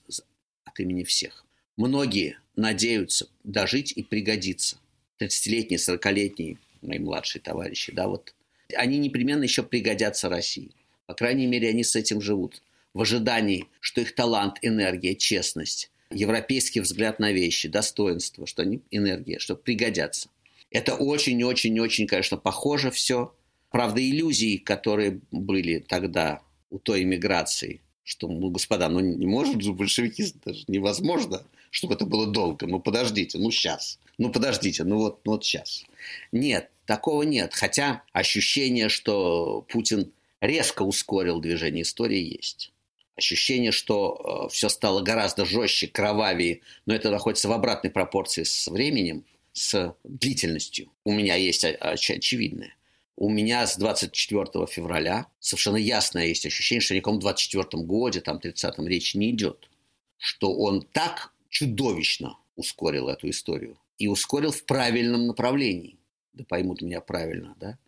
от 0.64 0.80
имени 0.80 1.04
всех, 1.04 1.44
многие 1.76 2.38
надеются 2.56 3.28
дожить 3.44 3.92
и 3.92 4.02
пригодиться. 4.02 4.76
30-летние, 5.20 5.78
40-летние 5.78 6.58
мои 6.82 6.98
младшие 6.98 7.40
товарищи, 7.40 7.92
да, 7.92 8.08
вот 8.08 8.34
они 8.76 8.98
непременно 8.98 9.44
еще 9.44 9.62
пригодятся 9.62 10.28
России. 10.28 10.72
По 11.06 11.14
крайней 11.14 11.46
мере, 11.46 11.68
они 11.68 11.84
с 11.84 11.96
этим 11.96 12.20
живут. 12.20 12.62
В 12.94 13.00
ожидании, 13.02 13.66
что 13.80 14.00
их 14.00 14.14
талант, 14.14 14.58
энергия, 14.62 15.14
честность, 15.14 15.90
европейский 16.10 16.80
взгляд 16.80 17.18
на 17.18 17.32
вещи, 17.32 17.68
достоинство, 17.68 18.46
что 18.46 18.62
они 18.62 18.82
энергия, 18.90 19.38
что 19.38 19.56
пригодятся. 19.56 20.28
Это 20.70 20.94
очень-очень-очень, 20.94 22.06
конечно, 22.06 22.36
похоже 22.36 22.90
все. 22.90 23.34
Правда, 23.70 24.00
иллюзии, 24.02 24.56
которые 24.56 25.20
были 25.30 25.78
тогда 25.78 26.42
у 26.70 26.78
той 26.78 27.02
иммиграции, 27.02 27.80
что, 28.04 28.28
ну, 28.28 28.50
господа, 28.50 28.88
ну 28.88 29.00
не 29.00 29.26
может 29.26 29.62
же 29.62 29.72
большевики, 29.72 30.24
даже 30.44 30.64
невозможно, 30.68 31.42
чтобы 31.70 31.94
это 31.94 32.04
было 32.04 32.26
долго. 32.26 32.66
Ну 32.66 32.80
подождите, 32.80 33.38
ну 33.38 33.50
сейчас, 33.50 33.98
ну 34.18 34.30
подождите, 34.30 34.84
ну 34.84 34.98
вот, 34.98 35.20
ну 35.24 35.32
вот 35.32 35.44
сейчас. 35.44 35.84
Нет, 36.32 36.70
такого 36.92 37.22
нет. 37.22 37.54
Хотя 37.54 38.02
ощущение, 38.12 38.90
что 38.90 39.64
Путин 39.70 40.12
резко 40.42 40.82
ускорил 40.82 41.40
движение 41.40 41.84
истории, 41.84 42.36
есть. 42.38 42.70
Ощущение, 43.16 43.72
что 43.72 44.46
э, 44.46 44.52
все 44.52 44.68
стало 44.68 45.00
гораздо 45.00 45.46
жестче, 45.46 45.86
кровавее, 45.86 46.60
но 46.84 46.94
это 46.94 47.10
находится 47.10 47.48
в 47.48 47.52
обратной 47.52 47.90
пропорции 47.90 48.42
с 48.42 48.68
временем, 48.68 49.24
с 49.54 49.94
длительностью. 50.04 50.90
У 51.04 51.12
меня 51.12 51.34
есть 51.36 51.64
оч 51.64 52.10
очевидное. 52.10 52.76
У 53.16 53.30
меня 53.30 53.66
с 53.66 53.78
24 53.78 54.66
февраля 54.66 55.28
совершенно 55.40 55.78
ясное 55.78 56.26
есть 56.26 56.44
ощущение, 56.44 56.82
что 56.82 56.94
никому 56.94 57.16
в 57.16 57.20
24 57.20 57.82
годе, 57.84 58.20
там, 58.20 58.36
30-м 58.36 58.86
речи 58.86 59.16
не 59.16 59.30
идет. 59.30 59.70
Что 60.18 60.54
он 60.54 60.82
так 60.92 61.32
чудовищно 61.48 62.36
ускорил 62.56 63.08
эту 63.08 63.30
историю. 63.30 63.78
И 63.96 64.08
ускорил 64.08 64.50
в 64.50 64.64
правильном 64.64 65.26
направлении. 65.26 65.96
Да 66.32 66.44
поймут 66.44 66.82
меня 66.82 67.00
правильно, 67.00 67.54
да? 67.58 67.78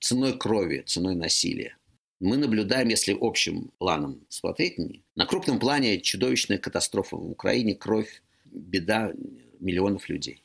Ценой 0.00 0.38
крови, 0.38 0.82
ценой 0.86 1.14
насилия. 1.14 1.76
Мы 2.20 2.36
наблюдаем, 2.36 2.88
если 2.88 3.16
общим 3.18 3.70
планом 3.78 4.24
смотреть, 4.28 4.78
на 5.14 5.26
крупном 5.26 5.58
плане 5.58 6.00
чудовищная 6.00 6.58
катастрофа 6.58 7.16
в 7.16 7.30
Украине, 7.30 7.74
кровь, 7.74 8.22
беда 8.44 9.12
миллионов 9.60 10.08
людей. 10.08 10.42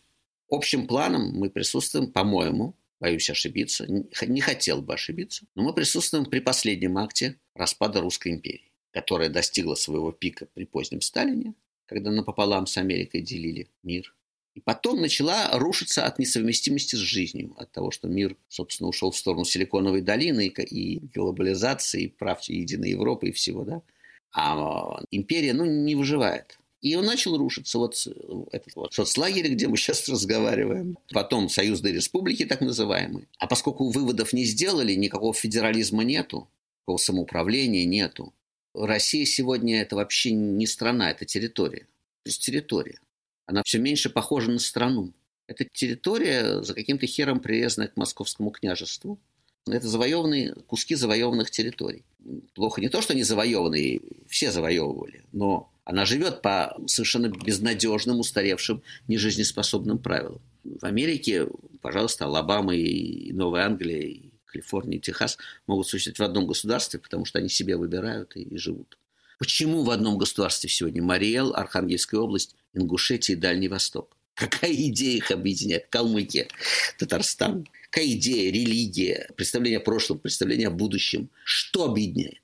Общим 0.50 0.86
планом 0.86 1.32
мы 1.34 1.50
присутствуем, 1.50 2.12
по-моему, 2.12 2.76
боюсь 3.00 3.30
ошибиться, 3.30 3.88
не 3.88 4.42
хотел 4.42 4.82
бы 4.82 4.94
ошибиться, 4.94 5.46
но 5.56 5.64
мы 5.64 5.74
присутствуем 5.74 6.26
при 6.26 6.40
последнем 6.40 6.98
акте 6.98 7.38
распада 7.56 8.02
Русской 8.02 8.34
империи, 8.34 8.72
которая 8.92 9.30
достигла 9.30 9.76
своего 9.76 10.12
пика 10.12 10.48
при 10.54 10.66
позднем 10.66 11.02
Сталине, 11.02 11.54
когда 11.86 12.12
напополам 12.12 12.68
с 12.68 12.78
Америкой 12.78 13.22
делили 13.22 13.70
мир. 13.82 14.14
И 14.54 14.60
потом 14.60 15.00
начала 15.00 15.50
рушиться 15.58 16.06
от 16.06 16.20
несовместимости 16.20 16.96
с 16.96 17.00
жизнью, 17.00 17.54
от 17.58 17.72
того, 17.72 17.90
что 17.92 18.08
мир, 18.08 18.36
собственно, 18.50 18.90
ушел 18.90 19.12
в 19.12 19.18
сторону 19.18 19.46
Силиконовой 19.46 20.02
долины 20.02 20.48
и 20.48 21.00
глобализации, 21.14 22.04
и 22.04 22.08
прав 22.10 22.42
Единой 22.44 22.92
Европы 22.92 23.30
и 23.30 23.32
всего, 23.32 23.64
да. 23.64 23.82
А 24.34 25.02
империя, 25.10 25.54
ну, 25.54 25.66
не 25.66 25.96
выживает. 25.96 26.58
И 26.82 26.96
он 26.96 27.06
начал 27.06 27.38
рушиться. 27.38 27.78
Вот 27.78 27.96
этот 28.52 28.76
вот 28.76 28.94
соцлагерь, 28.94 29.54
где 29.54 29.68
мы 29.68 29.78
сейчас 29.78 30.10
разговариваем. 30.10 30.98
Потом 31.14 31.48
союзные 31.48 31.94
республики, 31.94 32.46
так 32.46 32.62
называемые. 32.62 33.28
А 33.38 33.48
поскольку 33.48 33.90
выводов 33.90 34.34
не 34.34 34.46
сделали, 34.46 34.96
никакого 34.96 35.34
федерализма 35.34 36.04
нету, 36.04 36.50
никакого 36.82 36.98
самоуправления 36.98 37.86
нету. 37.86 38.34
Россия 38.74 39.26
сегодня 39.26 39.82
это 39.82 39.96
вообще 39.96 40.32
не 40.32 40.66
страна, 40.66 41.12
это 41.12 41.26
территория. 41.26 41.88
То 42.24 42.30
есть 42.30 42.44
территория. 42.44 43.00
Она 43.52 43.64
все 43.64 43.80
меньше 43.80 44.10
похожа 44.10 44.50
на 44.50 44.60
страну. 44.60 45.14
Это 45.46 45.66
территория 45.66 46.64
за 46.64 46.74
каким-то 46.74 47.06
хером 47.06 47.42
привязанная 47.42 47.90
к 47.90 47.98
московскому 47.98 48.50
княжеству. 48.50 49.20
Это 49.68 49.90
завоеванные 49.90 50.54
куски 50.68 50.96
завоеванных 50.96 51.52
территорий. 51.52 52.06
Плохо 52.56 52.80
не 52.80 52.88
то, 52.88 53.02
что 53.02 53.12
они 53.12 53.24
завоеванные, 53.24 54.00
все 54.30 54.52
завоевывали, 54.52 55.26
но 55.34 55.70
она 55.84 56.06
живет 56.06 56.42
по 56.42 56.78
совершенно 56.88 57.28
безнадежным, 57.28 58.20
устаревшим, 58.20 58.84
нежизнеспособным 59.10 59.98
правилам. 59.98 60.42
В 60.64 60.86
Америке, 60.86 61.48
пожалуйста, 61.82 62.26
Алабама 62.26 62.74
и 62.74 63.34
Новая 63.34 63.66
Англия, 63.66 64.00
и 64.00 64.32
Калифорния, 64.46 64.98
и 64.98 65.02
Техас 65.02 65.38
могут 65.68 65.90
существовать 65.90 66.20
в 66.20 66.24
одном 66.24 66.48
государстве, 66.48 67.00
потому 67.02 67.26
что 67.26 67.40
они 67.40 67.50
себя 67.50 67.78
выбирают 67.78 68.38
и, 68.38 68.44
и 68.44 68.58
живут. 68.58 68.98
Почему 69.42 69.82
в 69.82 69.90
одном 69.90 70.20
государстве 70.20 70.70
сегодня 70.70 71.02
Мариэл, 71.02 71.56
Архангельская 71.56 72.20
область, 72.20 72.56
Ингушетия 72.76 73.36
и 73.36 73.40
Дальний 73.40 73.70
Восток? 73.70 74.16
Какая 74.36 74.72
идея 74.72 75.18
их 75.18 75.32
объединяет? 75.32 75.88
Калмыкия, 75.88 76.48
Татарстан. 77.00 77.68
Какая 77.90 78.06
идея, 78.12 78.52
религия, 78.52 79.32
представление 79.36 79.80
о 79.80 79.82
прошлом, 79.82 80.20
представление 80.20 80.68
о 80.68 80.70
будущем? 80.70 81.28
Что 81.44 81.86
объединяет? 81.86 82.40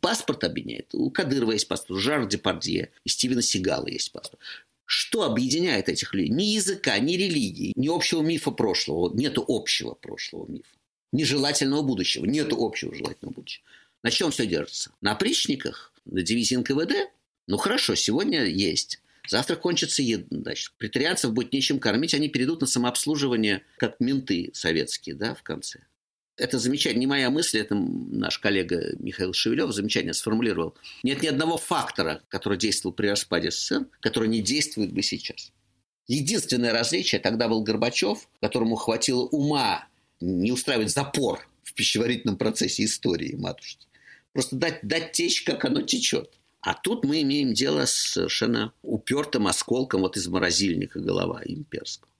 Паспорт 0.00 0.44
объединяет. 0.44 0.94
У 0.94 1.10
Кадырова 1.10 1.50
есть 1.50 1.66
паспорт, 1.66 1.90
у 1.90 2.00
Жар 2.00 2.28
Депардье, 2.28 2.92
и 3.04 3.08
Стивена 3.08 3.42
Сигала 3.42 3.88
есть 3.88 4.12
паспорт. 4.12 4.40
Что 4.84 5.24
объединяет 5.24 5.88
этих 5.88 6.14
людей? 6.14 6.30
Ни 6.30 6.44
языка, 6.44 6.96
ни 7.00 7.14
религии, 7.14 7.72
ни 7.74 7.88
общего 7.88 8.22
мифа 8.22 8.52
прошлого. 8.52 9.12
Нету 9.12 9.44
общего 9.48 9.94
прошлого 9.94 10.46
мифа. 10.46 10.76
Нежелательного 11.10 11.82
будущего. 11.82 12.24
Нету 12.24 12.64
общего 12.64 12.94
желательного 12.94 13.34
будущего. 13.34 13.64
На 14.04 14.12
чем 14.12 14.30
все 14.30 14.46
держится? 14.46 14.92
На 15.00 15.10
опричниках? 15.12 15.89
Дивизии 16.06 16.56
НКВД? 16.56 17.10
Ну 17.46 17.56
хорошо, 17.56 17.94
сегодня 17.94 18.44
есть. 18.44 19.00
Завтра 19.28 19.56
кончится 19.56 20.02
еда. 20.02 20.26
Значит, 20.30 20.72
претарианцев 20.78 21.32
будет 21.32 21.52
нечем 21.52 21.78
кормить, 21.78 22.14
они 22.14 22.28
перейдут 22.28 22.60
на 22.60 22.66
самообслуживание, 22.66 23.62
как 23.76 24.00
менты 24.00 24.50
советские, 24.54 25.14
да, 25.14 25.34
в 25.34 25.42
конце. 25.42 25.80
Это 26.36 26.58
замечательно, 26.58 27.00
не 27.00 27.06
моя 27.06 27.28
мысль, 27.28 27.58
это 27.58 27.74
наш 27.74 28.38
коллега 28.38 28.94
Михаил 28.98 29.34
Шевелев 29.34 29.74
замечательно 29.74 30.14
сформулировал. 30.14 30.74
Нет 31.02 31.22
ни 31.22 31.26
одного 31.26 31.58
фактора, 31.58 32.22
который 32.28 32.56
действовал 32.56 32.94
при 32.94 33.08
распаде 33.08 33.50
СССР, 33.50 33.86
который 34.00 34.28
не 34.30 34.40
действует 34.40 34.92
бы 34.92 35.02
сейчас. 35.02 35.52
Единственное 36.06 36.72
различие 36.72 37.20
тогда 37.20 37.46
был 37.46 37.62
Горбачев, 37.62 38.26
которому 38.40 38.76
хватило 38.76 39.26
ума 39.26 39.86
не 40.20 40.50
устраивать 40.50 40.90
запор 40.90 41.46
в 41.62 41.74
пищеварительном 41.74 42.36
процессе 42.36 42.84
истории 42.84 43.34
матушки. 43.36 43.86
Просто 44.32 44.56
дать, 44.56 44.80
дать 44.82 45.12
течь, 45.12 45.42
как 45.42 45.64
оно 45.64 45.82
течет. 45.82 46.38
А 46.60 46.74
тут 46.74 47.04
мы 47.04 47.22
имеем 47.22 47.54
дело 47.54 47.86
с 47.86 47.92
совершенно 47.92 48.72
упертым 48.82 49.46
осколком 49.46 50.02
вот 50.02 50.16
из 50.16 50.28
морозильника 50.28 51.00
голова 51.00 51.40
имперского. 51.44 52.10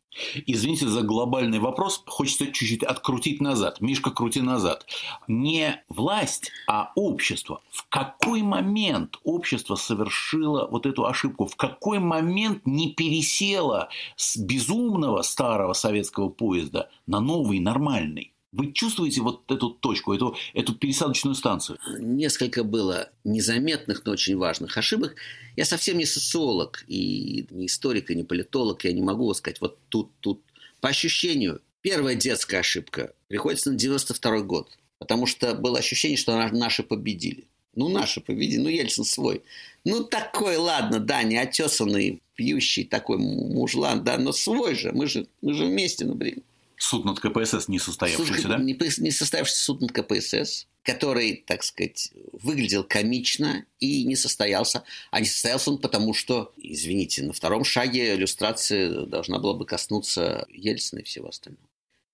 Извините 0.47 0.89
за 0.89 1.03
глобальный 1.03 1.61
вопрос, 1.61 2.03
хочется 2.07 2.47
чуть-чуть 2.47 2.83
открутить 2.83 3.41
назад. 3.41 3.81
Мишка, 3.81 4.11
крути 4.11 4.41
назад. 4.41 4.87
Не 5.29 5.85
власть, 5.89 6.51
а 6.67 6.91
общество. 6.97 7.63
В 7.71 7.89
какой 7.89 8.43
момент 8.43 9.19
общество 9.23 9.77
совершило 9.77 10.67
вот 10.67 10.87
эту 10.87 11.07
ошибку? 11.07 11.47
В 11.47 11.55
какой 11.55 12.01
момент 12.01 12.67
не 12.67 12.93
пересело 12.93 13.89
с 14.17 14.37
безумного 14.37 15.23
старого 15.23 15.75
советского 15.75 16.29
поезда 16.29 16.91
на 17.07 17.21
новый, 17.21 17.61
нормальный? 17.61 18.33
Вы 18.53 18.73
чувствуете 18.73 19.21
вот 19.21 19.51
эту 19.51 19.71
точку, 19.71 20.13
эту, 20.13 20.37
эту 20.55 20.75
пересадочную 20.75 21.35
станцию? 21.37 21.79
Несколько 22.01 22.65
было 22.65 23.11
незаметных, 23.23 24.05
но 24.05 24.13
очень 24.13 24.37
важных 24.37 24.77
ошибок. 24.77 25.15
Я 25.57 25.65
совсем 25.65 25.99
не 25.99 26.05
социолог, 26.05 26.85
и 26.89 27.47
не 27.51 27.67
историк, 27.67 28.11
и 28.11 28.17
не 28.17 28.25
политолог. 28.25 28.85
Я 28.85 28.93
не 28.93 29.03
могу 29.03 29.33
сказать, 29.35 29.61
вот 29.61 29.79
тут, 29.89 30.11
тут. 30.21 30.41
По 30.81 30.89
ощущению, 30.89 31.61
первая 31.81 32.17
детская 32.17 32.59
ошибка 32.59 33.15
приходится 33.29 33.71
на 33.71 33.77
92 33.77 34.41
год. 34.41 34.69
Потому 34.99 35.27
что 35.27 35.55
было 35.55 35.79
ощущение, 35.79 36.19
что 36.19 36.37
наши 36.51 36.83
победили. 36.83 37.47
Ну, 37.75 37.89
наши 37.89 38.21
победили. 38.21 38.61
Ну, 38.61 38.69
Ельцин 38.69 39.05
свой. 39.05 39.43
Ну, 39.85 40.05
такой, 40.05 40.57
ладно, 40.57 40.99
да, 40.99 41.23
не 41.23 41.39
отесанный, 41.39 42.21
пьющий 42.35 42.85
такой 42.85 43.17
мужлан, 43.19 44.03
да, 44.03 44.19
но 44.19 44.33
свой 44.33 44.75
же. 44.75 44.93
Мы 44.93 45.07
же, 45.07 45.27
мы 45.41 45.55
же 45.55 45.67
вместе, 45.67 46.05
например. 46.05 46.43
Суд 46.83 47.05
над 47.05 47.21
КПСС 47.21 47.69
не 47.69 47.79
состоявшийся, 47.79 48.41
суд, 48.41 48.51
да? 48.51 48.57
Не, 48.57 49.11
состоявшийся 49.11 49.61
суд 49.61 49.83
над 49.83 49.93
КПСС, 49.93 50.67
который, 50.83 51.45
так 51.47 51.63
сказать, 51.63 52.11
выглядел 52.33 52.85
комично 52.85 53.67
и 53.81 54.05
не 54.05 54.17
состоялся. 54.17 54.83
А 55.11 55.21
не 55.21 55.27
состоялся 55.27 55.71
он 55.71 55.79
потому, 55.79 56.15
что, 56.15 56.55
извините, 56.57 57.23
на 57.23 57.35
втором 57.35 57.65
шаге 57.65 58.15
иллюстрации 58.15 59.05
должна 59.05 59.39
была 59.39 59.53
бы 59.53 59.67
коснуться 59.67 60.47
Ельцина 60.49 61.01
и 61.01 61.03
всего 61.03 61.29
остального. 61.29 61.69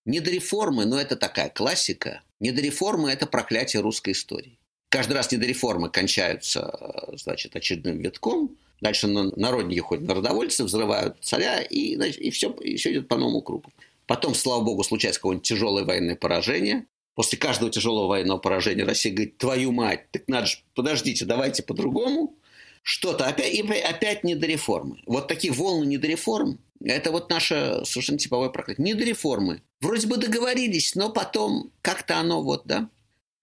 Не 0.04 0.18
до 0.18 0.32
реформы, 0.32 0.84
но 0.84 1.00
это 1.00 1.14
такая 1.14 1.48
классика. 1.48 2.22
Не 2.40 2.50
до 2.50 2.60
реформы– 2.60 3.10
это 3.12 3.28
проклятие 3.28 3.82
русской 3.82 4.14
истории. 4.14 4.58
Каждый 4.88 5.12
раз 5.12 5.30
не 5.30 5.38
до 5.38 5.46
реформы 5.46 5.90
кончаются, 5.90 7.08
значит, 7.12 7.54
очередным 7.54 7.98
витком. 7.98 8.56
Дальше 8.80 9.06
народники 9.06 9.78
ходят 9.78 10.08
народовольцы, 10.08 10.64
взрывают 10.64 11.18
царя, 11.22 11.62
и, 11.62 11.94
значит, 11.94 12.18
и, 12.18 12.30
все, 12.30 12.50
и 12.50 12.76
все 12.76 12.90
идет 12.90 13.06
по 13.06 13.16
новому 13.16 13.42
кругу. 13.42 13.72
Потом, 14.06 14.34
слава 14.34 14.62
богу, 14.62 14.84
случается 14.84 15.20
какое-нибудь 15.20 15.46
тяжелое 15.46 15.84
военное 15.84 16.16
поражение. 16.16 16.86
После 17.14 17.38
каждого 17.38 17.70
тяжелого 17.70 18.08
военного 18.08 18.38
поражения 18.38 18.84
Россия 18.84 19.12
говорит, 19.12 19.38
твою 19.38 19.72
мать, 19.72 20.10
так 20.10 20.28
надо 20.28 20.46
же, 20.46 20.58
подождите, 20.74 21.24
давайте 21.24 21.62
по-другому. 21.62 22.36
Что-то 22.82 23.26
опять, 23.26 23.52
и 23.52 23.62
опять 23.62 24.22
не 24.22 24.36
до 24.36 24.46
реформы. 24.46 25.02
Вот 25.06 25.26
таких 25.26 25.56
волн 25.56 25.88
не 25.88 25.98
до 25.98 26.06
реформ. 26.06 26.60
Это 26.84 27.10
вот 27.10 27.30
наше 27.30 27.80
совершенно 27.84 28.18
типовое 28.18 28.50
проклятие. 28.50 28.84
Не 28.84 28.94
до 28.94 29.04
реформы. 29.04 29.62
Вроде 29.80 30.06
бы 30.06 30.18
договорились, 30.18 30.94
но 30.94 31.10
потом 31.10 31.72
как-то 31.82 32.18
оно 32.18 32.42
вот, 32.42 32.62
да. 32.66 32.88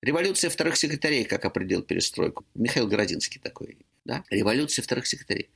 Революция 0.02 0.49
вторых 0.49 0.78
секретарей, 0.78 1.26
как 1.26 1.43
определил 1.43 1.82
перестройку. 1.82 2.45
Михаил 2.54 2.88
Городинский 2.88 3.41
такой, 3.41 3.78
да. 4.06 4.23
Революция 4.30 4.84
вторых 4.84 5.08
секретарей. 5.08 5.49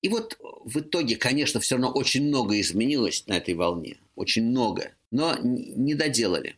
И 0.00 0.08
вот 0.08 0.38
в 0.64 0.80
итоге, 0.80 1.16
конечно, 1.16 1.60
все 1.60 1.74
равно 1.74 1.90
очень 1.90 2.28
много 2.28 2.60
изменилось 2.60 3.26
на 3.26 3.36
этой 3.36 3.54
волне. 3.54 3.96
Очень 4.14 4.44
много. 4.44 4.92
Но 5.10 5.36
не 5.42 5.94
доделали. 5.94 6.56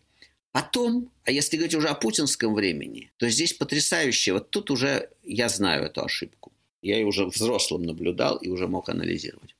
Потом, 0.53 1.11
а 1.25 1.31
если 1.31 1.57
говорить 1.57 1.75
уже 1.75 1.89
о 1.89 1.95
путинском 1.95 2.55
времени, 2.55 3.11
то 3.17 3.29
здесь 3.29 3.53
потрясающе. 3.53 4.33
Вот 4.33 4.51
тут 4.51 4.71
уже 4.71 5.09
я 5.23 5.49
знаю 5.49 5.85
эту 5.85 6.05
ошибку. 6.05 6.53
Я 6.83 6.97
ее 6.99 7.07
уже 7.07 7.25
взрослым 7.27 7.83
наблюдал 7.83 8.37
и 8.37 8.49
уже 8.49 8.67
мог 8.67 8.89
анализировать. 8.89 9.55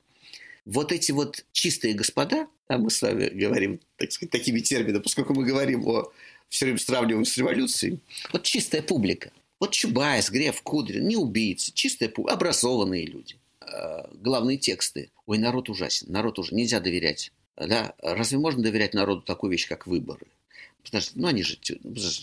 Вот 0.65 0.91
эти 0.91 1.11
вот 1.11 1.45
чистые 1.53 1.93
господа, 1.93 2.47
а 2.67 2.77
мы 2.77 2.91
с 2.91 3.01
вами 3.01 3.29
говорим, 3.29 3.79
так 3.95 4.11
сказать, 4.11 4.31
такими 4.31 4.59
терминами, 4.59 5.01
поскольку 5.01 5.33
мы 5.33 5.45
говорим 5.45 5.87
о 5.87 6.11
все 6.49 6.65
время 6.65 6.77
сравниваем 6.77 7.25
с 7.25 7.37
революцией. 7.37 7.99
Вот 8.33 8.43
чистая 8.43 8.81
публика. 8.81 9.31
Вот 9.59 9.71
Чубайс, 9.71 10.29
Греф, 10.29 10.61
Кудрин, 10.61 11.07
не 11.07 11.15
убийцы, 11.15 11.71
публика, 12.09 12.35
образованные 12.35 13.05
люди. 13.05 13.35
Э, 13.71 14.05
главные 14.13 14.57
тексты. 14.57 15.11
Ой, 15.25 15.37
народ 15.37 15.69
ужасен, 15.69 16.11
народ 16.11 16.39
уже 16.39 16.53
нельзя 16.53 16.79
доверять. 16.79 17.31
Да? 17.55 17.93
Разве 18.01 18.37
можно 18.37 18.63
доверять 18.63 18.93
народу 18.93 19.21
такую 19.21 19.51
вещь, 19.51 19.67
как 19.67 19.87
выборы? 19.87 20.27
Подождите, 20.83 21.19
ну 21.19 21.27
они 21.27 21.43
же, 21.43 21.57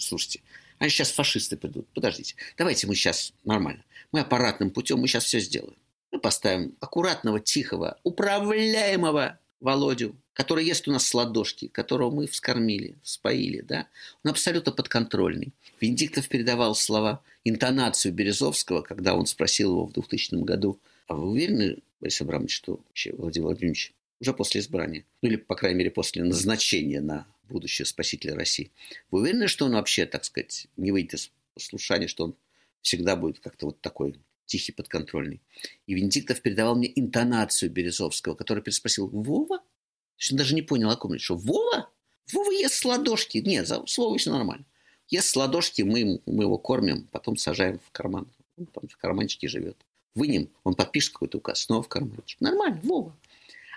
слушайте, 0.00 0.40
они 0.78 0.90
сейчас 0.90 1.12
фашисты 1.12 1.56
придут. 1.56 1.86
Подождите, 1.94 2.34
давайте 2.56 2.86
мы 2.86 2.94
сейчас 2.94 3.32
нормально. 3.44 3.84
Мы 4.12 4.20
аппаратным 4.20 4.70
путем, 4.70 4.98
мы 4.98 5.06
сейчас 5.06 5.24
все 5.24 5.40
сделаем. 5.40 5.76
Мы 6.10 6.20
поставим 6.20 6.74
аккуратного, 6.80 7.40
тихого, 7.40 7.98
управляемого 8.02 9.38
Володю, 9.60 10.16
который 10.32 10.64
ест 10.64 10.86
у 10.88 10.92
нас 10.92 11.06
с 11.06 11.14
ладошки, 11.14 11.68
которого 11.68 12.10
мы 12.14 12.26
вскормили, 12.26 12.96
споили, 13.02 13.60
да, 13.60 13.88
он 14.24 14.30
абсолютно 14.30 14.72
подконтрольный. 14.72 15.52
Венедиктов 15.80 16.28
передавал 16.28 16.74
слова, 16.74 17.22
интонацию 17.44 18.14
Березовского, 18.14 18.82
когда 18.82 19.14
он 19.14 19.26
спросил 19.26 19.72
его 19.72 19.86
в 19.86 19.92
2000 19.92 20.36
году, 20.44 20.78
а 21.08 21.14
вы 21.14 21.30
уверены, 21.30 21.78
Борис 22.00 22.20
Абрамович, 22.20 22.54
что 22.54 22.76
вообще 22.86 23.12
Владимир 23.12 23.46
Владимирович 23.46 23.94
уже 24.20 24.32
после 24.32 24.60
избрания, 24.60 25.04
ну 25.22 25.28
или, 25.28 25.36
по 25.36 25.56
крайней 25.56 25.78
мере, 25.78 25.90
после 25.90 26.22
назначения 26.22 27.00
на 27.00 27.26
будущее 27.48 27.86
спасителя 27.86 28.34
России, 28.34 28.70
вы 29.10 29.20
уверены, 29.20 29.48
что 29.48 29.64
он 29.64 29.72
вообще, 29.72 30.06
так 30.06 30.24
сказать, 30.24 30.68
не 30.76 30.92
выйдет 30.92 31.14
из 31.14 31.32
послушания, 31.54 32.08
что 32.08 32.24
он 32.24 32.36
всегда 32.82 33.16
будет 33.16 33.40
как-то 33.40 33.66
вот 33.66 33.80
такой 33.80 34.16
тихий, 34.44 34.72
подконтрольный. 34.72 35.40
И 35.86 35.94
Венедиктов 35.94 36.40
передавал 36.42 36.76
мне 36.76 36.92
интонацию 36.94 37.70
Березовского, 37.70 38.34
который 38.34 38.62
переспросил 38.62 39.08
«Вова?» 39.08 39.58
То 39.58 40.32
он 40.32 40.36
даже 40.36 40.54
не 40.54 40.62
понял, 40.62 40.90
о 40.90 40.96
ком 40.96 41.14
речь. 41.14 41.24
Что 41.24 41.36
«Вова? 41.36 41.90
Вова 42.32 42.50
ест 42.50 42.74
с 42.74 42.84
ладошки». 42.84 43.38
Нет, 43.38 43.70
слово 43.86 44.18
все 44.18 44.30
нормально. 44.30 44.64
Ест 45.08 45.28
с 45.28 45.36
ладошки, 45.36 45.82
мы, 45.82 46.20
мы 46.26 46.44
его 46.44 46.58
кормим, 46.58 47.08
потом 47.12 47.36
сажаем 47.36 47.78
в 47.78 47.90
карман. 47.92 48.26
Он 48.58 48.66
там 48.66 48.88
в 48.88 48.96
карманчике 48.96 49.48
живет. 49.48 49.76
Вынем, 50.14 50.48
он 50.64 50.74
подпишет 50.74 51.12
какой-то 51.12 51.38
указ, 51.38 51.60
снова 51.60 51.82
в 51.82 51.88
карманчик. 51.88 52.40
Нормально, 52.40 52.80
Вова. 52.82 53.16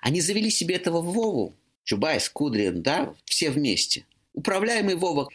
Они 0.02 0.22
завели 0.22 0.50
себе 0.50 0.76
этого 0.76 1.02
Вову, 1.02 1.54
Чубайс, 1.84 2.30
Кудрин, 2.30 2.82
да, 2.82 3.14
все 3.26 3.52
вместе. 3.52 4.06
Управляемый 4.34 4.96
Вова. 4.96 5.30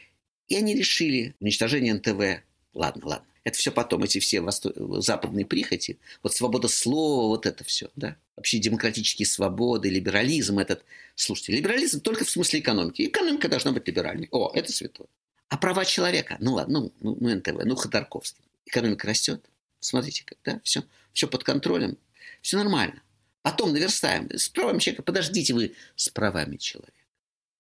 И 0.49 0.57
они 0.57 0.75
решили 0.75 1.35
уничтожение 1.41 1.95
НТВ. 1.95 2.43
Ладно, 2.75 3.07
ладно. 3.07 3.27
Это 3.45 3.59
все 3.59 3.71
потом, 3.71 4.03
эти 4.03 4.19
все 4.19 4.41
восто... 4.41 5.01
западные 5.01 5.47
прихоти, 5.47 5.99
вот 6.25 6.35
свобода 6.35 6.67
слова, 6.67 7.29
вот 7.29 7.47
это 7.47 7.63
все, 7.63 7.91
да. 7.95 8.17
Вообще 8.35 8.59
демократические 8.59 9.27
свободы, 9.27 9.89
либерализм 9.89 10.59
этот. 10.59 10.85
Слушайте, 11.15 11.53
либерализм 11.53 12.01
только 12.01 12.25
в 12.25 12.31
смысле 12.31 12.59
экономики. 12.59 13.07
Экономика 13.07 13.49
должна 13.49 13.71
быть 13.71 13.87
либеральной. 13.87 14.27
О, 14.33 14.51
это 14.53 14.73
святое. 14.73 15.07
А 15.49 15.59
права 15.59 15.85
человека? 15.85 16.37
Ну 16.41 16.55
ладно, 16.55 16.81
ну, 16.81 16.93
ну, 17.01 17.17
ну 17.21 17.37
НТВ, 17.37 17.65
ну 17.65 17.77
Ходорковский. 17.77 18.43
Экономика 18.65 19.07
растет. 19.07 19.45
Смотрите, 19.81 20.25
как, 20.25 20.39
да, 20.45 20.61
все, 20.65 20.85
все 21.13 21.29
под 21.29 21.45
контролем. 21.45 21.99
Все 22.41 22.57
нормально. 22.57 23.03
Потом 23.43 23.73
наверстаем. 23.73 24.29
С 24.31 24.49
правами 24.49 24.79
человека. 24.79 25.03
Подождите 25.03 25.55
вы 25.55 25.75
с 25.95 26.09
правами 26.09 26.57
человека. 26.57 26.93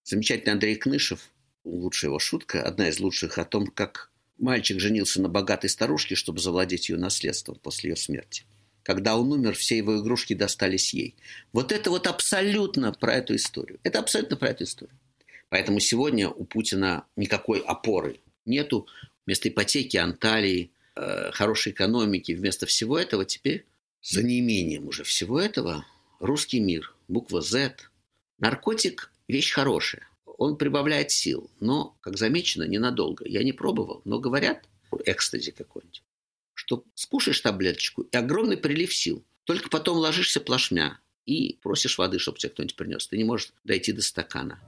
Замечательный 0.04 0.52
Андрей 0.52 0.76
Кнышев, 0.76 1.30
лучшая 1.64 2.10
его 2.10 2.18
шутка, 2.18 2.62
одна 2.62 2.88
из 2.88 3.00
лучших 3.00 3.38
о 3.38 3.44
том, 3.44 3.66
как 3.66 4.10
Мальчик 4.38 4.80
женился 4.80 5.20
на 5.22 5.28
богатой 5.28 5.70
старушке, 5.70 6.14
чтобы 6.14 6.40
завладеть 6.40 6.88
ее 6.88 6.98
наследством 6.98 7.58
после 7.58 7.90
ее 7.90 7.96
смерти. 7.96 8.44
Когда 8.82 9.16
он 9.16 9.32
умер, 9.32 9.54
все 9.56 9.78
его 9.78 9.98
игрушки 9.98 10.34
достались 10.34 10.92
ей. 10.92 11.16
Вот 11.52 11.72
это 11.72 11.90
вот 11.90 12.06
абсолютно 12.06 12.92
про 12.92 13.14
эту 13.14 13.34
историю. 13.34 13.80
Это 13.82 13.98
абсолютно 13.98 14.36
про 14.36 14.50
эту 14.50 14.64
историю. 14.64 14.96
Поэтому 15.48 15.80
сегодня 15.80 16.28
у 16.28 16.44
Путина 16.44 17.06
никакой 17.16 17.60
опоры 17.60 18.20
нету. 18.44 18.86
Вместо 19.24 19.48
ипотеки, 19.48 19.96
Анталии, 19.96 20.70
э, 20.96 21.30
хорошей 21.32 21.72
экономики, 21.72 22.32
вместо 22.32 22.66
всего 22.66 22.98
этого 22.98 23.24
теперь, 23.24 23.64
за 24.02 24.22
неимением 24.22 24.88
уже 24.88 25.04
всего 25.04 25.40
этого, 25.40 25.86
русский 26.20 26.60
мир, 26.60 26.94
буква 27.08 27.42
Z. 27.42 27.76
Наркотик– 28.38 29.12
вещь 29.28 29.52
хорошая 29.52 30.08
он 30.38 30.56
прибавляет 30.56 31.10
сил, 31.10 31.50
но, 31.60 31.96
как 32.00 32.18
замечено, 32.18 32.64
ненадолго. 32.64 33.26
Я 33.26 33.42
не 33.42 33.52
пробовал, 33.52 34.02
но 34.04 34.18
говорят, 34.18 34.64
экстази 35.04 35.50
какой-нибудь, 35.50 36.02
что 36.54 36.84
скушаешь 36.94 37.40
таблеточку 37.40 38.02
и 38.02 38.16
огромный 38.16 38.56
прилив 38.56 38.94
сил. 38.94 39.24
Только 39.44 39.68
потом 39.68 39.98
ложишься 39.98 40.40
плашмя 40.40 40.98
и 41.24 41.58
просишь 41.62 41.98
воды, 41.98 42.18
чтобы 42.18 42.38
тебе 42.38 42.50
кто-нибудь 42.50 42.76
принес. 42.76 43.06
Ты 43.06 43.16
не 43.16 43.24
можешь 43.24 43.52
дойти 43.64 43.92
до 43.92 44.02
стакана. 44.02 44.60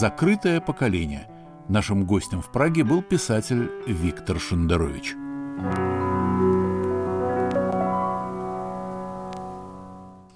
Закрытое 0.00 0.62
поколение– 0.62 1.26
Нашим 1.68 2.04
гостем 2.04 2.40
в 2.40 2.50
Праге 2.50 2.84
был 2.84 3.02
писатель 3.02 3.70
Виктор 3.86 4.40
Шендерович. 4.40 5.14